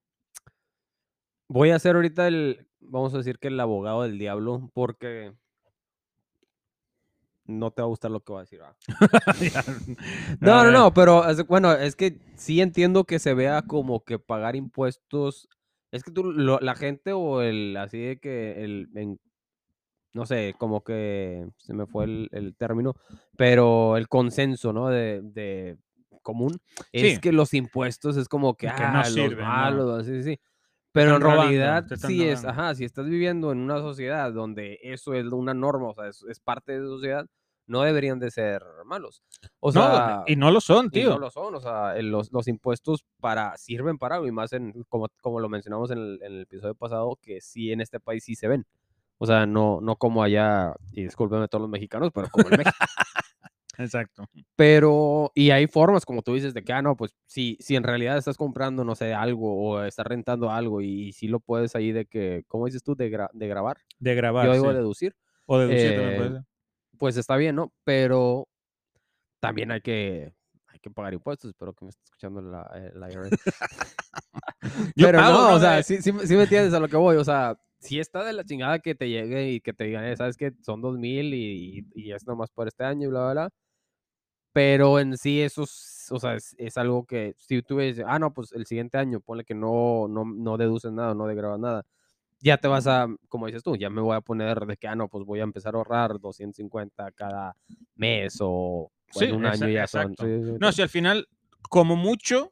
voy 1.48 1.70
a 1.72 1.76
hacer 1.76 1.96
ahorita 1.96 2.28
el, 2.28 2.68
vamos 2.82 3.14
a 3.14 3.18
decir 3.18 3.40
que 3.40 3.48
el 3.50 3.60
abogado 3.60 4.04
del 4.04 4.18
diablo, 4.18 4.70
porque 4.74 5.34
no 7.46 7.72
te 7.72 7.82
va 7.82 7.88
a 7.88 7.90
gustar 7.90 8.12
lo 8.12 8.20
que 8.22 8.32
voy 8.32 8.40
a 8.40 8.44
decir. 8.44 8.62
¿va? 8.62 8.76
No, 10.40 10.64
no, 10.64 10.72
no, 10.72 10.94
pero 10.94 11.24
bueno, 11.48 11.74
es 11.74 11.96
que 11.96 12.20
sí 12.36 12.62
entiendo 12.62 13.04
que 13.06 13.20
se 13.20 13.34
vea 13.34 13.62
como 13.64 14.04
que 14.04 14.20
pagar 14.20 14.56
impuestos. 14.56 15.48
Es 15.92 16.04
que 16.04 16.12
tú, 16.12 16.24
lo- 16.24 16.60
la 16.60 16.76
gente 16.76 17.14
o 17.14 17.42
el, 17.42 17.76
así 17.78 18.00
de 18.00 18.20
que 18.20 18.64
el, 18.64 18.88
en- 18.96 19.20
no 20.14 20.26
sé, 20.26 20.56
como 20.58 20.84
que 20.84 21.48
se 21.58 21.74
me 21.74 21.86
fue 21.86 22.06
el, 22.06 22.30
el 22.32 22.56
término, 22.56 22.96
pero 23.38 23.98
el 23.98 24.08
consenso, 24.08 24.74
¿no? 24.74 24.90
De, 24.90 25.22
de 25.22 25.78
común, 26.22 26.60
es 26.92 27.20
que 27.20 27.32
los 27.32 27.54
impuestos 27.54 28.18
es 28.18 28.28
como 28.28 28.56
que, 28.56 28.68
Que 28.68 28.84
no 28.88 29.00
ah, 29.00 29.04
los 29.04 29.14
sirven, 29.14 29.38
¿no? 29.38 29.44
malos, 29.46 30.02
así, 30.02 30.24
sí. 30.24 30.40
Pero 31.04 31.16
en 31.16 31.22
robando, 31.22 31.42
realidad, 31.44 31.86
sí 31.98 32.24
es, 32.28 32.46
ajá, 32.46 32.76
si 32.76 32.86
estás 32.86 33.06
viviendo 33.08 33.52
en 33.52 33.60
una 33.60 33.80
sociedad 33.80 34.32
donde 34.34 34.80
eso 34.84 35.14
es 35.14 35.26
una 35.32 35.54
norma, 35.54 35.90
o 35.90 35.94
sea, 35.94 36.08
es, 36.08 36.24
es 36.30 36.40
parte 36.40 36.74
de 36.74 36.80
la 36.80 36.88
sociedad, 36.88 37.26
no 37.68 37.82
deberían 37.84 38.20
de 38.20 38.32
ser 38.32 38.64
malos. 38.86 39.22
O 39.60 39.72
No, 39.72 39.82
sea, 39.82 40.24
y 40.26 40.36
no 40.36 40.50
lo 40.52 40.60
son, 40.60 40.90
tío. 40.90 41.12
no 41.12 41.20
lo 41.20 41.30
son, 41.30 41.54
o 41.56 41.60
sea, 41.60 42.02
los, 42.02 42.32
los 42.32 42.48
impuestos 42.48 43.06
para, 43.20 43.56
sirven 43.58 43.98
para 43.98 44.16
algo, 44.16 44.28
y 44.28 44.32
más 44.32 44.54
en, 44.54 44.74
como, 44.90 45.08
como 45.22 45.40
lo 45.40 45.50
mencionamos 45.50 45.92
en 45.92 46.00
el, 46.00 46.20
en 46.24 46.34
el 46.34 46.42
episodio 46.42 46.74
pasado, 46.76 47.18
que 47.22 47.42
sí 47.42 47.72
en 47.72 47.82
este 47.82 48.00
país 48.00 48.24
sí 48.24 48.36
se 48.36 48.48
ven. 48.48 48.66
O 49.22 49.26
sea, 49.28 49.46
no, 49.46 49.82
no 49.82 49.98
como 49.98 50.24
allá, 50.24 50.74
y 50.94 51.04
discúlpenme 51.04 51.48
todos 51.50 51.62
los 51.62 51.70
mexicanos, 51.70 52.10
pero 52.14 52.30
como 52.30 52.48
en 52.50 52.56
México. 52.58 52.78
Exacto. 53.80 54.26
Pero, 54.58 55.32
y 55.34 55.52
hay 55.52 55.66
formas, 55.68 56.06
como 56.06 56.22
tú 56.22 56.34
dices, 56.34 56.54
de 56.54 56.64
que, 56.64 56.74
ah, 56.74 56.82
no, 56.82 56.98
pues 56.98 57.16
si, 57.26 57.58
si 57.62 57.78
en 57.78 57.84
realidad 57.84 58.18
estás 58.18 58.36
comprando, 58.36 58.84
no 58.84 58.94
sé, 58.94 59.14
algo 59.14 59.56
o 59.56 59.82
estás 59.84 60.06
rentando 60.06 60.52
algo 60.52 60.82
y, 60.82 61.14
si 61.14 61.30
lo 61.30 61.40
puedes 61.40 61.76
ahí 61.76 61.94
de 61.94 62.06
que, 62.06 62.44
¿cómo 62.50 62.66
dices 62.66 62.84
tú? 62.84 62.96
De, 62.96 63.10
gra- 63.10 63.30
de 63.32 63.48
grabar. 63.48 63.78
De 63.98 64.16
grabar. 64.16 64.48
Yo 64.48 64.54
digo 64.54 64.70
sí. 64.70 64.74
deducir. 64.74 65.16
O 65.46 65.58
deducir 65.58 65.96
también 65.96 66.12
eh, 66.12 66.18
puede 66.18 66.32
ser. 66.32 66.44
Pues 66.98 67.18
está 67.18 67.38
bien, 67.38 67.56
¿no? 67.56 67.74
Pero 67.86 68.50
también 69.40 69.72
hay 69.72 69.80
que, 69.80 70.34
hay 70.68 70.80
que 70.80 70.92
pagar 70.92 71.14
impuestos. 71.14 71.50
Espero 71.50 71.74
que 71.74 71.86
me 71.86 71.90
esté 71.90 72.04
escuchando 72.04 72.42
la, 72.42 72.70
eh, 72.76 72.92
la 72.96 73.10
IRS. 73.10 73.30
Pero 74.98 75.20
pago, 75.20 75.38
no, 75.38 75.56
o 75.56 75.60
sea, 75.60 75.82
sí 75.84 76.12
me 76.12 76.44
entiendes 76.44 76.74
a 76.74 76.80
lo 76.82 76.90
que 76.90 76.98
voy. 76.98 77.16
O 77.16 77.24
sea, 77.24 77.58
si 77.80 78.00
está 78.00 78.24
de 78.24 78.34
la 78.34 78.44
chingada 78.44 78.80
que 78.80 78.94
te 78.94 79.10
llegue 79.10 79.52
y 79.52 79.62
que 79.62 79.74
te 79.74 79.86
digan, 79.86 80.04
eh, 80.06 80.16
sabes 80.16 80.36
que 80.38 80.54
son 80.62 80.82
dos 80.82 80.98
mil 80.98 81.34
y, 81.34 81.88
y 81.96 82.12
es 82.12 82.28
nomás 82.28 82.52
por 82.52 82.68
este 82.68 82.84
año 82.84 83.08
y 83.08 83.10
bla, 83.10 83.22
bla, 83.22 83.32
bla. 83.32 83.50
Pero 84.60 85.00
en 85.00 85.18
sí, 85.18 85.42
eso 85.42 85.64
es, 85.64 86.08
o 86.12 86.20
sea, 86.20 86.36
es, 86.36 86.54
es 86.58 86.76
algo 86.76 87.06
que 87.06 87.34
si 87.38 87.62
tú 87.62 87.78
ves, 87.78 88.02
ah, 88.06 88.20
no, 88.20 88.34
pues 88.34 88.52
el 88.52 88.66
siguiente 88.66 88.98
año, 88.98 89.22
ponle 89.22 89.46
que 89.46 89.56
no, 89.56 90.08
no, 90.10 90.26
no 90.26 90.58
deduces 90.58 90.92
nada, 90.92 91.14
no 91.16 91.28
degrabas 91.28 91.60
nada. 91.62 91.86
Ya 92.42 92.58
te 92.58 92.68
vas 92.68 92.86
a, 92.86 93.08
como 93.30 93.46
dices 93.46 93.64
tú, 93.64 93.78
ya 93.78 93.90
me 93.90 94.02
voy 94.02 94.18
a 94.18 94.22
poner 94.22 94.66
de 94.66 94.76
que, 94.76 94.90
ah, 94.90 94.96
no, 94.96 95.08
pues 95.08 95.24
voy 95.26 95.40
a 95.40 95.44
empezar 95.44 95.76
a 95.76 95.78
ahorrar 95.78 96.20
250 96.20 97.10
cada 97.14 97.56
mes 97.96 98.38
o, 98.42 98.92
Sí, 99.12 99.26
en 99.26 99.34
un 99.34 99.46
año 99.46 99.70
ya 99.70 99.88
son. 99.88 100.14
sí, 100.18 100.26
sí, 100.26 100.58
No, 100.60 100.72
sí. 100.72 100.76
si 100.76 100.82
al 100.82 100.90
final, 100.90 101.30
como 101.70 101.96
mucho, 101.96 102.52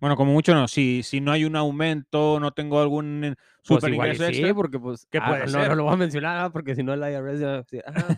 bueno, 0.00 0.14
como 0.14 0.32
mucho 0.32 0.54
no, 0.54 0.68
si, 0.68 1.02
si 1.02 1.20
no 1.20 1.32
hay 1.32 1.44
un 1.44 1.56
aumento, 1.56 2.38
no 2.38 2.52
tengo 2.52 2.80
algún 2.80 3.34
Pues 3.66 3.82
super 3.82 3.92
igual 3.92 4.08
y 4.10 4.14
ingreso 4.14 4.32
sí, 4.32 4.32
extra, 4.34 4.54
porque 4.54 4.78
pues, 4.78 5.06
¿Qué 5.10 5.18
ah, 5.18 5.28
puede 5.28 5.46
no, 5.46 5.48
ser? 5.48 5.68
no 5.70 5.74
lo 5.74 5.84
voy 5.84 5.94
a 5.94 5.96
mencionar, 5.96 6.38
ah, 6.44 6.50
porque 6.52 6.76
si 6.76 6.84
no 6.84 6.94
el 6.94 7.00
IRS 7.00 7.40
ya, 7.40 7.64
sí, 7.64 7.80
ah, 7.86 8.14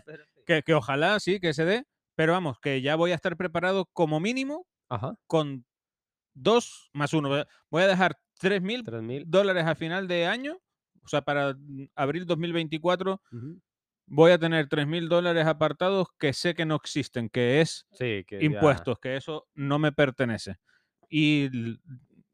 que, 0.47 0.63
que 0.63 0.75
ojalá 0.75 1.19
sí, 1.21 1.41
que 1.41 1.55
se 1.55 1.65
dé, 1.65 1.85
pero 2.23 2.35
vamos, 2.35 2.61
que 2.61 2.81
ya 2.81 2.95
voy 2.95 3.11
a 3.11 3.17
estar 3.17 3.37
preparado 3.37 3.87
como 3.93 4.21
mínimo 4.21 4.65
Ajá, 4.89 5.17
con 5.27 5.65
dos 6.35 6.89
más 6.93 7.13
uno. 7.15 7.29
Voy 7.69 7.83
a- 7.83 7.89
dejar 7.89 8.17
tres 8.39 8.63
mil 8.63 8.85
3 8.85 9.03
mil. 9.03 9.25
dólares 9.27 9.65
a 9.67 9.75
final 9.75 10.07
de 10.07 10.27
año, 10.27 10.59
o 11.03 11.09
sea, 11.09 11.23
para 11.23 11.57
abril 11.97 12.25
2024 12.27 13.21
voy 14.07 14.31
a 14.31 14.39
tener 14.39 14.69
tres 14.69 14.87
mil 14.87 15.09
dólares 15.09 15.47
apartados 15.47 16.07
que 16.17 16.33
sé 16.33 16.55
que 16.55 16.65
no 16.65 16.77
existen, 16.77 17.29
que 17.29 17.61
es 17.61 17.87
Sí, 17.91 18.23
que 18.25 18.39
ya- 18.39 18.45
impuestos, 18.47 19.01
que 19.01 19.17
eso 19.17 19.49
no 19.55 19.81
me 19.81 19.91
pertenece. 19.91 20.59
Y 21.11 21.51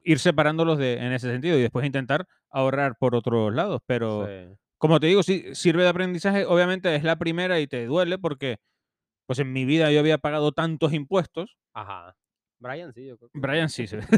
ir 0.02 0.18
separándolos 0.18 0.76
de, 0.76 0.98
en 0.98 1.12
ese 1.12 1.30
sentido 1.30 1.56
y 1.58 1.62
después 1.62 1.86
intentar 1.86 2.26
ahorrar 2.50 2.96
por 2.98 3.14
otros 3.14 3.54
lados. 3.54 3.80
Pero 3.86 4.26
sí. 4.26 4.54
como 4.76 5.00
te 5.00 5.06
digo, 5.06 5.22
sí, 5.22 5.46
sirve 5.54 5.82
de 5.84 5.88
aprendizaje. 5.88 6.44
Obviamente 6.44 6.94
es 6.94 7.04
la 7.04 7.16
primera 7.16 7.58
y 7.58 7.66
te 7.66 7.86
duele 7.86 8.18
porque 8.18 8.58
pues 9.28 9.38
en 9.40 9.52
mi 9.52 9.66
vida 9.66 9.92
yo 9.92 10.00
había 10.00 10.16
pagado 10.16 10.52
tantos 10.52 10.94
impuestos. 10.94 11.58
Ajá. 11.74 12.16
Brian, 12.58 12.94
sí, 12.94 13.06
yo 13.06 13.18
creo 13.18 13.28
que 13.28 13.38
Brian 13.38 13.68
sí 13.68 13.86
se 13.86 13.98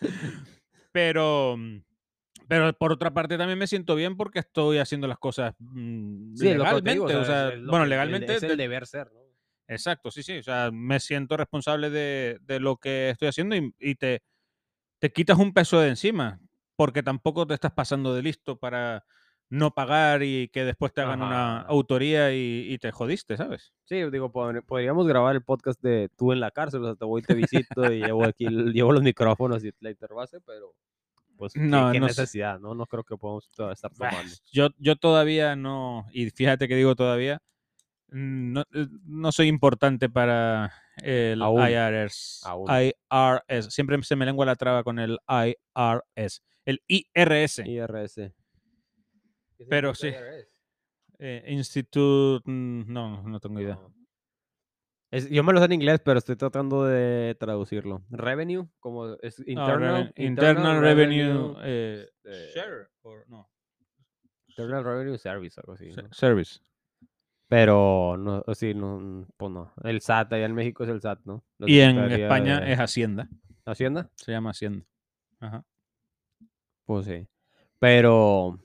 pero, 0.92 1.56
mm, 1.56 1.82
pero 2.48 2.72
por 2.74 2.92
otra 2.92 3.14
parte 3.14 3.38
también 3.38 3.58
me 3.60 3.68
siento 3.68 3.94
bien 3.94 4.16
porque 4.16 4.40
estoy 4.40 4.78
haciendo 4.78 5.06
las 5.06 5.18
cosas 5.18 5.54
mm, 5.58 6.34
Sí, 6.36 6.48
legalmente. 6.48 6.90
digo, 6.92 7.04
o 7.06 7.24
sea, 7.24 7.52
bueno, 7.64 7.84
el- 7.84 7.90
legalmente. 7.90 8.34
Es 8.34 8.42
el 8.42 8.50
de- 8.50 8.56
deber 8.56 8.86
ser, 8.88 9.12
¿no? 9.12 9.20
Exacto, 9.68 10.10
sí, 10.10 10.22
sí. 10.24 10.38
O 10.38 10.42
sea, 10.42 10.70
me 10.72 10.98
siento 10.98 11.36
responsable 11.36 11.90
de, 11.90 12.38
de 12.42 12.58
lo 12.60 12.76
que 12.76 13.10
estoy 13.10 13.28
haciendo 13.28 13.54
y, 13.56 13.72
y 13.78 13.94
te, 13.94 14.22
te 15.00 15.12
quitas 15.12 15.38
un 15.38 15.52
peso 15.54 15.78
de 15.80 15.88
encima, 15.90 16.40
porque 16.76 17.02
tampoco 17.04 17.46
te 17.46 17.54
estás 17.54 17.72
pasando 17.72 18.14
de 18.14 18.22
listo 18.22 18.58
para 18.58 19.04
no 19.48 19.70
pagar 19.72 20.22
y 20.22 20.48
que 20.48 20.64
después 20.64 20.92
te 20.92 21.00
hagan 21.02 21.22
una 21.22 21.60
autoría 21.60 22.32
y, 22.34 22.66
y 22.68 22.78
te 22.78 22.90
jodiste, 22.90 23.36
¿sabes? 23.36 23.72
Sí, 23.84 23.96
digo, 24.10 24.32
pod- 24.32 24.64
podríamos 24.64 25.06
grabar 25.06 25.36
el 25.36 25.42
podcast 25.42 25.80
de 25.82 26.08
tú 26.16 26.32
en 26.32 26.40
la 26.40 26.50
cárcel, 26.50 26.82
o 26.82 26.86
sea, 26.86 26.94
te 26.96 27.04
voy 27.04 27.20
y 27.20 27.24
te 27.24 27.34
visito 27.34 27.92
y 27.92 28.00
llevo 28.00 28.24
aquí, 28.24 28.46
llevo 28.48 28.92
los 28.92 29.02
micrófonos 29.02 29.64
y 29.64 29.70
la 29.80 29.90
interbase, 29.90 30.40
pero 30.40 30.74
pues 31.36 31.52
No, 31.56 31.92
qué 31.92 32.00
no 32.00 32.08
sé. 32.08 32.20
necesidad, 32.22 32.58
¿no? 32.58 32.74
No 32.74 32.86
creo 32.86 33.04
que 33.04 33.16
podamos 33.16 33.48
estar 33.48 33.92
tomando. 33.92 34.32
Yo, 34.52 34.68
yo 34.78 34.96
todavía 34.96 35.54
no, 35.54 36.06
y 36.12 36.30
fíjate 36.30 36.66
que 36.66 36.74
digo 36.76 36.96
todavía, 36.96 37.40
no, 38.08 38.62
eh, 38.72 38.86
no 39.04 39.32
soy 39.32 39.48
importante 39.48 40.08
para 40.08 40.72
el 41.02 41.42
Aún. 41.42 41.60
IRS. 41.68 42.40
Aún. 42.46 42.68
IRS. 42.70 43.70
Siempre 43.72 44.00
se 44.02 44.16
me 44.16 44.24
lengua 44.24 44.46
la 44.46 44.54
traba 44.56 44.82
con 44.84 44.98
el 44.98 45.18
IRS. 45.28 46.42
El 46.64 46.82
IRS. 46.88 47.58
IRS. 47.66 48.32
¿Qué 49.58 49.64
Pero 49.68 49.94
sí. 49.94 50.12
Eh, 51.18 51.44
Institute. 51.48 52.42
mm, 52.50 52.92
No, 52.92 53.22
no 53.22 53.40
tengo 53.40 53.60
idea. 53.60 53.74
No. 53.76 53.92
Es- 55.10 55.30
yo 55.30 55.42
me 55.44 55.52
lo 55.52 55.60
sé 55.60 55.66
en 55.66 55.72
inglés, 55.72 56.00
pero 56.04 56.18
estoy 56.18 56.36
tratando 56.36 56.84
de 56.84 57.36
traducirlo. 57.38 58.02
Revenue, 58.10 58.68
como 58.80 59.14
es 59.22 59.38
Ah, 59.40 59.44
internal, 59.46 60.06
reven- 60.08 60.12
internal, 60.16 60.80
Revenue 60.80 61.54
eh, 61.62 62.08
este, 62.24 62.58
Share. 62.60 62.88
or 63.02 63.24
no, 63.28 63.48
Internal 64.48 64.84
Revenue 64.84 65.16
Service, 65.16 65.58
algo 65.60 65.72
así. 65.74 65.90
Service. 66.10 66.60
Pero 67.48 68.16
no, 68.18 68.42
sí, 68.54 68.74
no, 68.74 69.26
pues 69.36 69.52
no. 69.52 69.72
El 69.84 70.00
SAT, 70.00 70.32
allá 70.34 70.46
en 70.46 70.54
México 70.54 70.82
es 70.82 70.90
el 70.90 71.00
SAT, 71.00 71.20
¿no? 71.24 71.44
Y 71.60 71.78
en 71.78 71.98
España 72.10 72.60
de 72.60 72.72
es 72.72 72.80
Hacienda. 72.80 73.28
Hacienda. 73.64 74.10
Se 74.16 74.32
llama 74.32 74.50
Hacienda. 74.50 74.84
Ajá. 75.38 75.64
Pues 76.84 77.06
sí. 77.06 77.26
Pero. 77.78 78.58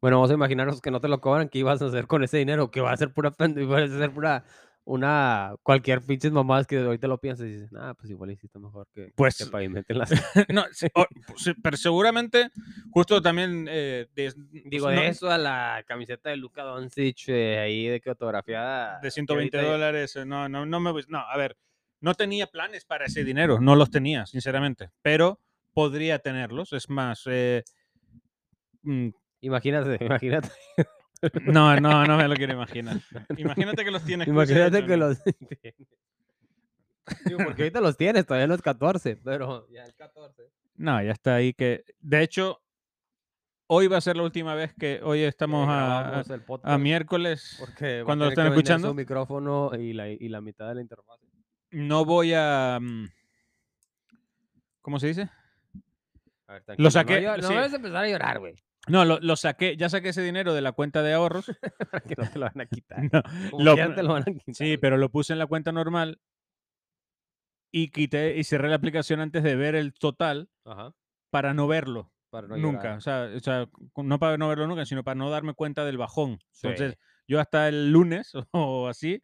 Bueno, 0.00 0.18
vamos 0.18 0.30
a 0.30 0.34
imaginarnos 0.34 0.80
que 0.80 0.90
no 0.90 1.00
te 1.00 1.08
lo 1.08 1.20
cobran, 1.20 1.48
¿qué 1.48 1.58
ibas 1.58 1.80
a 1.82 1.86
hacer 1.86 2.06
con 2.06 2.22
ese 2.22 2.36
dinero? 2.38 2.70
Que 2.70 2.80
va 2.80 2.92
a 2.92 2.96
ser 2.96 3.12
pura 3.12 3.30
va 3.38 3.78
a 3.78 3.88
ser 3.88 4.10
pura 4.12 4.44
una 4.84 5.52
cualquier 5.64 6.00
pinches 6.00 6.30
mamás 6.30 6.64
que 6.64 6.78
ahorita 6.78 7.08
lo 7.08 7.18
piensas 7.18 7.46
y 7.48 7.50
dices, 7.54 7.70
ah, 7.76 7.94
pues 7.98 8.08
igual 8.08 8.30
hiciste 8.30 8.58
mejor 8.60 8.86
que, 8.94 9.10
Pues- 9.16 9.38
que 9.38 9.46
pavimenten 9.46 9.98
las. 9.98 10.10
no, 10.48 10.64
sí, 10.70 10.86
o- 10.94 11.06
pues 11.26 11.42
sí, 11.42 11.54
pero 11.60 11.76
seguramente, 11.76 12.50
justo 12.90 13.20
también. 13.20 13.66
eh, 13.68 14.06
de- 14.14 14.32
Digo, 14.66 14.86
pues, 14.86 14.96
de 14.96 15.02
no- 15.04 15.10
eso 15.10 15.28
a 15.30 15.38
la 15.38 15.82
camiseta 15.88 16.30
de 16.30 16.36
Luca 16.36 16.62
Doncic 16.62 17.28
eh, 17.28 17.58
ahí 17.58 17.86
de 17.88 18.00
que 18.00 18.10
fotografiada. 18.10 19.00
de 19.00 19.10
120 19.10 19.60
dólares. 19.60 20.14
eh, 20.16 20.24
No, 20.24 20.48
no, 20.48 20.64
no 20.66 20.78
me. 20.78 20.92
No, 21.08 21.18
a 21.18 21.36
ver. 21.36 21.56
No 22.00 22.14
tenía 22.14 22.46
planes 22.46 22.84
para 22.84 23.06
ese 23.06 23.24
dinero. 23.24 23.58
No 23.58 23.74
los 23.74 23.90
tenía, 23.90 24.24
sinceramente. 24.26 24.90
Pero 25.02 25.40
podría 25.74 26.18
tenerlos. 26.20 26.72
Es 26.74 26.88
más. 26.90 27.22
eh, 27.26 27.64
mm, 28.82 29.08
Imagínate, 29.46 29.96
imagínate. 30.04 30.48
no, 31.44 31.78
no, 31.80 32.04
no 32.04 32.16
me 32.16 32.26
lo 32.28 32.34
quiero 32.34 32.54
imaginar. 32.54 33.00
Imagínate 33.36 33.84
que 33.84 33.90
los 33.92 34.04
tienes. 34.04 34.26
Imagínate 34.26 34.84
que 34.84 34.96
los 34.96 35.18
Digo, 37.24 37.38
porque 37.44 37.62
ahorita 37.62 37.80
los 37.80 37.96
tienes, 37.96 38.26
todavía 38.26 38.48
no 38.48 38.54
es 38.54 38.62
14, 38.62 39.16
pero 39.22 39.68
ya 39.70 39.84
es 39.84 39.94
14. 39.94 40.42
No, 40.74 41.00
ya 41.00 41.12
está 41.12 41.36
ahí 41.36 41.54
que. 41.54 41.84
De 42.00 42.22
hecho, 42.22 42.60
hoy 43.68 43.86
va 43.86 43.98
a 43.98 44.00
ser 44.00 44.16
la 44.16 44.24
última 44.24 44.56
vez 44.56 44.74
que 44.74 45.00
hoy 45.04 45.20
estamos 45.20 45.68
a, 45.70 46.24
el 46.64 46.78
miércoles. 46.80 47.56
porque 47.60 48.02
cuando 48.04 48.24
lo 48.24 48.30
vender 48.30 48.48
escuchando. 48.48 48.88
su 48.88 48.94
micrófono 48.94 49.70
y 49.78 49.92
la, 49.92 50.08
y 50.08 50.28
la 50.28 50.40
mitad 50.40 50.66
de 50.68 50.74
la 50.74 50.80
interfaz. 50.80 51.20
No 51.70 52.04
voy 52.04 52.32
a. 52.34 52.78
mm, 52.80 53.06
¿Cómo 54.82 54.98
se 54.98 55.06
dice? 55.06 55.30
A 56.48 56.54
ver, 56.54 56.64
Lo 56.78 56.90
saqué, 56.90 57.20
No, 57.20 57.36
no 57.36 57.48
sí. 57.48 57.54
vayas 57.54 57.72
a 57.72 57.76
empezar 57.76 58.04
a 58.04 58.08
llorar, 58.08 58.38
güey. 58.40 58.54
No, 58.88 59.04
lo, 59.04 59.18
lo 59.20 59.36
saqué, 59.36 59.76
ya 59.76 59.88
saqué 59.88 60.10
ese 60.10 60.22
dinero 60.22 60.54
de 60.54 60.60
la 60.62 60.72
cuenta 60.72 61.02
de 61.02 61.12
ahorros. 61.12 61.46
Para 61.90 62.00
que 62.02 62.14
no 62.16 62.28
te 62.30 62.38
lo 62.38 62.46
van 62.46 62.60
a 62.60 62.66
quitar. 62.66 62.98
No, 63.52 63.64
lo- 63.64 63.94
te 63.94 64.02
lo 64.02 64.12
van 64.12 64.22
a 64.22 64.32
quitar. 64.32 64.54
sí, 64.54 64.76
pero 64.78 64.96
lo 64.96 65.10
puse 65.10 65.32
en 65.32 65.38
la 65.40 65.46
cuenta 65.46 65.72
normal 65.72 66.20
y 67.72 67.88
quité 67.88 68.36
y 68.36 68.44
cerré 68.44 68.68
la 68.68 68.76
aplicación 68.76 69.20
antes 69.20 69.42
de 69.42 69.56
ver 69.56 69.74
el 69.74 69.92
total 69.92 70.48
Ajá. 70.64 70.92
para 71.30 71.52
no 71.52 71.66
verlo 71.66 72.12
Para 72.30 72.46
no 72.48 72.56
nunca. 72.56 72.94
O 72.94 73.00
sea, 73.00 73.28
o 73.34 73.40
sea, 73.40 73.68
no 73.96 74.18
para 74.18 74.38
no 74.38 74.48
verlo 74.48 74.66
nunca, 74.66 74.86
sino 74.86 75.04
para 75.04 75.16
no 75.16 75.30
darme 75.30 75.54
cuenta 75.54 75.84
del 75.84 75.98
bajón. 75.98 76.38
Entonces, 76.62 76.92
Sí. 76.92 76.98
yo 77.28 77.40
hasta 77.40 77.68
el 77.68 77.90
lunes 77.92 78.32
o 78.52 78.88
así 78.88 79.22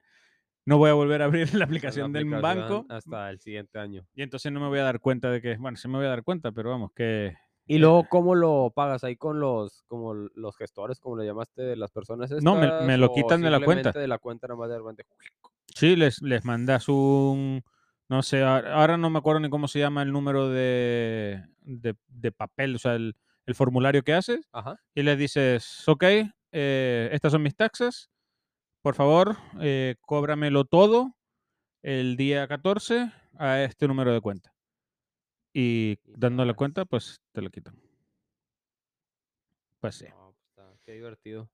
no 0.66 0.78
voy 0.78 0.90
a 0.90 0.94
volver 0.94 1.22
a 1.22 1.26
abrir 1.26 1.52
la 1.54 1.60
La 1.60 1.64
aplicación 1.66 2.12
del 2.12 2.22
aplicación 2.24 2.42
banco 2.42 2.86
Hasta 2.88 3.30
el 3.30 3.40
siguiente 3.40 3.78
año. 3.78 4.06
y 4.14 4.22
entonces 4.22 4.52
no 4.52 4.60
me 4.60 4.68
voy 4.68 4.78
a 4.80 4.84
dar 4.84 5.00
cuenta 5.00 5.30
de 5.30 5.40
que, 5.40 5.56
bueno, 5.56 5.76
sí 5.76 5.88
me 5.88 5.96
voy 5.98 6.06
a 6.06 6.10
dar 6.10 6.22
cuenta, 6.24 6.52
pero 6.52 6.70
vamos, 6.70 6.92
que 6.94 7.34
Y 7.74 7.78
luego, 7.78 8.06
¿cómo 8.08 8.34
lo 8.34 8.70
pagas 8.74 9.02
ahí 9.04 9.16
con 9.16 9.40
los, 9.40 9.82
como 9.88 10.14
los 10.14 10.56
gestores, 10.56 11.00
como 11.00 11.16
le 11.16 11.24
llamaste, 11.24 11.62
de 11.62 11.76
las 11.76 11.90
personas 11.90 12.30
estas? 12.30 12.44
No, 12.44 12.54
me- 12.56 12.70
me 12.86 12.98
lo 12.98 13.12
quitan 13.12 13.40
de 13.40 13.50
la 13.50 13.60
cuenta. 13.64 13.92
de 13.92 14.06
la 14.08 14.18
cuenta 14.18 14.46
nomás 14.46 14.68
de 14.68 14.78
repente? 14.78 15.04
Sí, 15.74 15.96
les, 15.96 16.20
les 16.22 16.44
mandas 16.44 16.88
un. 16.88 17.62
No 18.08 18.22
sé, 18.22 18.42
ahora 18.42 18.98
no 18.98 19.08
me 19.08 19.18
acuerdo 19.18 19.40
ni 19.40 19.48
cómo 19.48 19.68
se 19.68 19.78
llama 19.78 20.02
el 20.02 20.12
número 20.12 20.50
de, 20.50 21.42
de, 21.60 21.94
de 22.08 22.32
papel, 22.32 22.74
o 22.74 22.78
sea, 22.78 22.94
el, 22.94 23.16
el 23.46 23.54
formulario 23.54 24.02
que 24.02 24.12
haces, 24.12 24.46
Ajá. 24.52 24.78
y 24.94 25.02
les 25.02 25.16
dices, 25.16 25.88
ok, 25.88 26.04
eh, 26.52 27.08
estas 27.12 27.32
son 27.32 27.42
mis 27.42 27.56
taxas, 27.56 28.10
por 28.82 28.94
favor, 28.94 29.36
eh, 29.60 29.94
cóbramelo 30.02 30.66
todo 30.66 31.16
el 31.82 32.16
día 32.18 32.46
14 32.48 33.10
a 33.38 33.62
este 33.62 33.88
número 33.88 34.12
de 34.12 34.20
cuenta. 34.20 34.51
Y 35.52 35.98
dándole 36.06 36.52
pagas. 36.52 36.58
cuenta, 36.58 36.84
pues 36.84 37.20
te 37.32 37.42
lo 37.42 37.50
quitan. 37.50 37.74
Pues 39.80 39.96
sí. 39.96 40.06
No, 40.08 40.32
pues, 40.34 40.46
está- 40.48 40.76
qué 40.84 40.92
divertido. 40.92 41.50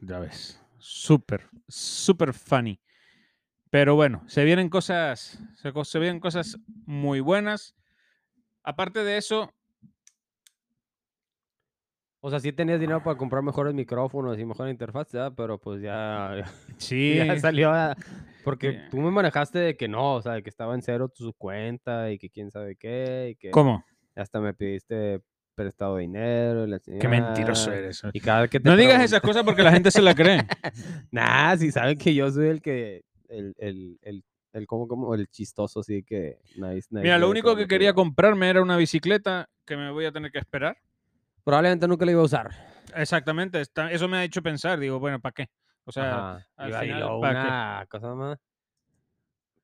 Ya 0.00 0.18
ves. 0.18 0.60
Súper, 0.78 1.48
súper 1.68 2.32
funny. 2.32 2.80
Pero 3.70 3.94
bueno, 3.94 4.24
se 4.26 4.44
vienen 4.44 4.68
cosas, 4.68 5.38
se, 5.56 5.72
se 5.84 5.98
vienen 5.98 6.20
cosas 6.20 6.58
muy 6.86 7.20
buenas. 7.20 7.74
Aparte 8.62 9.04
de 9.04 9.16
eso, 9.16 9.54
O 12.22 12.28
sea, 12.30 12.38
sí 12.38 12.52
tenías 12.52 12.78
dinero 12.80 13.02
para 13.02 13.16
comprar 13.16 13.42
mejores 13.42 13.72
micrófonos 13.72 14.38
y 14.38 14.44
mejor 14.44 14.68
interfaz, 14.68 15.10
¿verdad? 15.12 15.32
Pero 15.36 15.58
pues 15.58 15.80
ya, 15.82 16.34
Sí. 16.78 17.16
ya 17.16 17.38
salió 17.38 17.70
a- 17.72 17.96
Porque 18.44 18.74
Ya. 18.74 18.88
tú 18.90 18.98
me 18.98 19.10
manejaste 19.10 19.58
de 19.58 19.76
que 19.76 19.88
no, 19.88 20.14
o 20.16 20.22
sea, 20.22 20.32
de 20.32 20.42
que 20.42 20.50
estaba 20.50 20.74
en 20.74 20.82
cero 20.82 21.08
tu 21.08 21.32
cuenta 21.34 22.10
y 22.10 22.18
que 22.18 22.30
quién 22.30 22.50
sabe 22.50 22.76
qué, 22.76 23.30
y 23.32 23.34
que 23.36 23.50
¿Cómo? 23.50 23.84
hasta 24.16 24.40
me 24.40 24.52
pidiste 24.54 25.20
prestado 25.54 25.96
dinero. 25.98 26.64
y 26.66 26.70
la 26.70 26.78
Qué 26.78 27.06
mentiroso 27.08 27.70
eres. 27.72 28.02
Y 28.12 28.20
cada 28.20 28.42
vez 28.42 28.50
que 28.50 28.60
te 28.60 28.68
No 28.68 28.76
digas 28.76 29.02
esas 29.02 29.20
cosas 29.20 29.42
porque 29.42 29.62
la 29.62 29.72
gente 29.72 29.90
se 29.90 30.00
la 30.02 30.14
cree. 30.14 30.46
Nah, 31.12 31.56
si 31.56 31.70
saben 31.70 31.98
que 31.98 32.14
yo 32.14 32.30
soy 32.30 32.48
el 32.48 32.62
que, 32.62 33.02
el, 33.28 33.54
el, 33.58 33.98
el, 34.02 34.24
el 34.52 34.66
como, 34.66 34.86
como 34.88 35.14
el 35.14 35.28
chistoso, 35.28 35.80
así 35.80 36.02
que 36.02 36.38
nadie, 36.56 36.82
nadie 36.90 37.04
Mira, 37.04 37.18
lo 37.18 37.28
único 37.30 37.56
que 37.56 37.66
quería 37.66 37.92
comprarme 37.94 38.48
era 38.48 38.62
una 38.62 38.76
bicicleta 38.76 39.48
que 39.66 39.76
me 39.76 39.90
voy 39.90 40.04
a 40.06 40.12
tener 40.12 40.30
que 40.32 40.38
esperar. 40.38 40.76
Probablemente 41.50 41.88
nunca 41.88 42.04
la 42.04 42.12
iba 42.12 42.20
a 42.20 42.24
usar. 42.24 42.48
Exactamente, 42.94 43.60
está- 43.60 43.90
eso 43.90 44.06
me 44.06 44.18
ha 44.18 44.24
hecho 44.24 44.40
pensar. 44.40 44.78
Digo, 44.78 45.00
bueno, 45.00 45.18
¿para 45.18 45.32
qué? 45.32 45.48
O 45.84 45.90
sea, 45.90 46.46
al 46.56 46.70
y 46.70 46.72
final, 46.74 47.88
cosa 47.88 48.14
más 48.14 48.38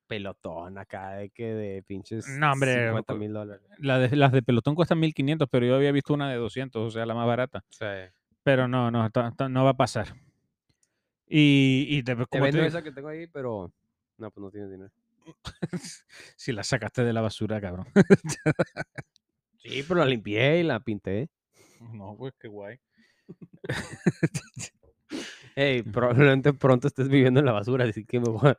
pelotón 0.05 0.77
acá 0.77 1.11
de 1.11 1.29
que 1.29 1.45
de 1.53 1.83
pinches 1.83 2.27
No, 2.27 2.51
hombre, 2.51 2.87
50 2.87 3.13
co- 3.13 3.17
mil 3.19 3.31
dólares. 3.31 3.65
la 3.77 3.99
de- 3.99 4.17
las 4.17 4.33
de 4.33 4.41
pelotón 4.41 4.75
cuestan 4.75 4.99
1500, 4.99 5.47
pero 5.49 5.65
yo 5.65 5.75
había 5.75 5.93
visto 5.93 6.13
una 6.13 6.29
de 6.29 6.35
200, 6.35 6.81
o 6.87 6.91
sea, 6.91 7.05
la 7.05 7.13
más 7.15 7.25
barata. 7.25 7.63
Sí. 7.69 7.85
Pero 8.43 8.67
no, 8.67 8.91
no, 8.91 9.09
no 9.49 9.63
va 9.63 9.69
a 9.69 9.77
pasar. 9.77 10.13
Y, 11.25 11.85
y 11.89 12.03
te, 12.03 12.15
Te 12.17 12.25
como 12.25 12.27
te 12.27 12.39
vendo 12.41 12.57
digo, 12.57 12.67
esa 12.67 12.81
que 12.81 12.91
tengo 12.91 13.07
ahí, 13.07 13.27
pero 13.27 13.71
no, 14.17 14.29
pues 14.31 14.41
no 14.43 14.51
tienes 14.51 14.71
dinero. 14.71 14.91
si 16.35 16.51
la 16.51 16.63
sacaste 16.63 17.05
de 17.05 17.13
la 17.13 17.21
basura, 17.21 17.61
cabrón. 17.61 17.87
Sí, 19.57 19.83
pero 19.87 19.99
la 20.01 20.05
limpié 20.05 20.59
y 20.59 20.63
la 20.63 20.79
pinté. 20.79 21.29
no, 21.93 22.15
pues 22.17 22.33
qué 22.39 22.47
guay. 22.47 22.79
Ey, 25.55 25.81
probablemente 25.81 26.53
pronto 26.53 26.87
estés 26.87 27.09
viviendo 27.09 27.39
en 27.39 27.45
la 27.47 27.51
basura, 27.51 27.85
así 27.85 28.05
que 28.05 28.19
me 28.19 28.29
voy. 28.29 28.53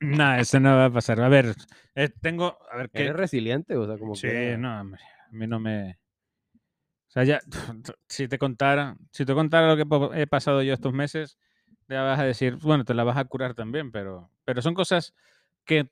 Nada, 0.00 0.38
eso 0.40 0.60
no 0.60 0.76
va 0.76 0.84
a 0.84 0.90
pasar. 0.90 1.20
A 1.20 1.28
ver, 1.28 1.54
eh, 1.96 2.08
tengo, 2.20 2.56
a 2.70 2.76
ver, 2.76 2.90
¿qué? 2.90 3.02
Eres 3.02 3.16
resiliente, 3.16 3.76
o 3.76 3.86
sea, 3.86 3.98
como 3.98 4.14
Sí, 4.14 4.28
que... 4.28 4.56
no, 4.56 4.80
hombre, 4.80 5.02
a 5.02 5.32
mí 5.32 5.46
no 5.48 5.58
me... 5.58 5.98
O 7.08 7.10
sea, 7.14 7.24
ya, 7.24 7.40
si 8.08 8.28
te 8.28 8.38
contara, 8.38 8.96
si 9.10 9.24
te 9.24 9.34
contara 9.34 9.74
lo 9.74 9.76
que 9.76 10.20
he 10.20 10.26
pasado 10.26 10.62
yo 10.62 10.74
estos 10.74 10.92
meses, 10.92 11.38
ya 11.88 12.02
vas 12.02 12.18
a 12.18 12.24
decir, 12.24 12.56
bueno, 12.56 12.84
te 12.84 12.94
la 12.94 13.04
vas 13.04 13.16
a 13.16 13.24
curar 13.24 13.54
también, 13.54 13.92
pero, 13.92 14.30
pero 14.44 14.62
son 14.62 14.74
cosas 14.74 15.14
que 15.64 15.90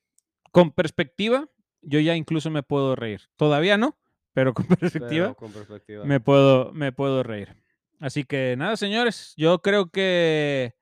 con 0.51 0.73
perspectiva 0.73 1.49
yo 1.81 2.01
ya 2.01 2.15
incluso 2.15 2.51
me 2.51 2.63
puedo 2.63 2.95
reír. 2.97 3.23
Todavía 3.37 3.77
no, 3.77 3.97
pero 4.33 4.55
con 4.55 4.67
perspectiva 5.11 5.27
Pero 5.29 5.35
con 5.37 5.53
perspectiva. 5.53 6.05
me 6.05 6.21
puedo, 6.21 6.73
me 6.73 6.93
puedo 6.93 7.23
reír. 7.23 7.55
Así 8.01 8.25
que 8.25 8.57
nada, 8.57 8.77
señores, 8.77 9.33
yo 9.37 9.61
creo 9.61 9.89
que 9.91 10.75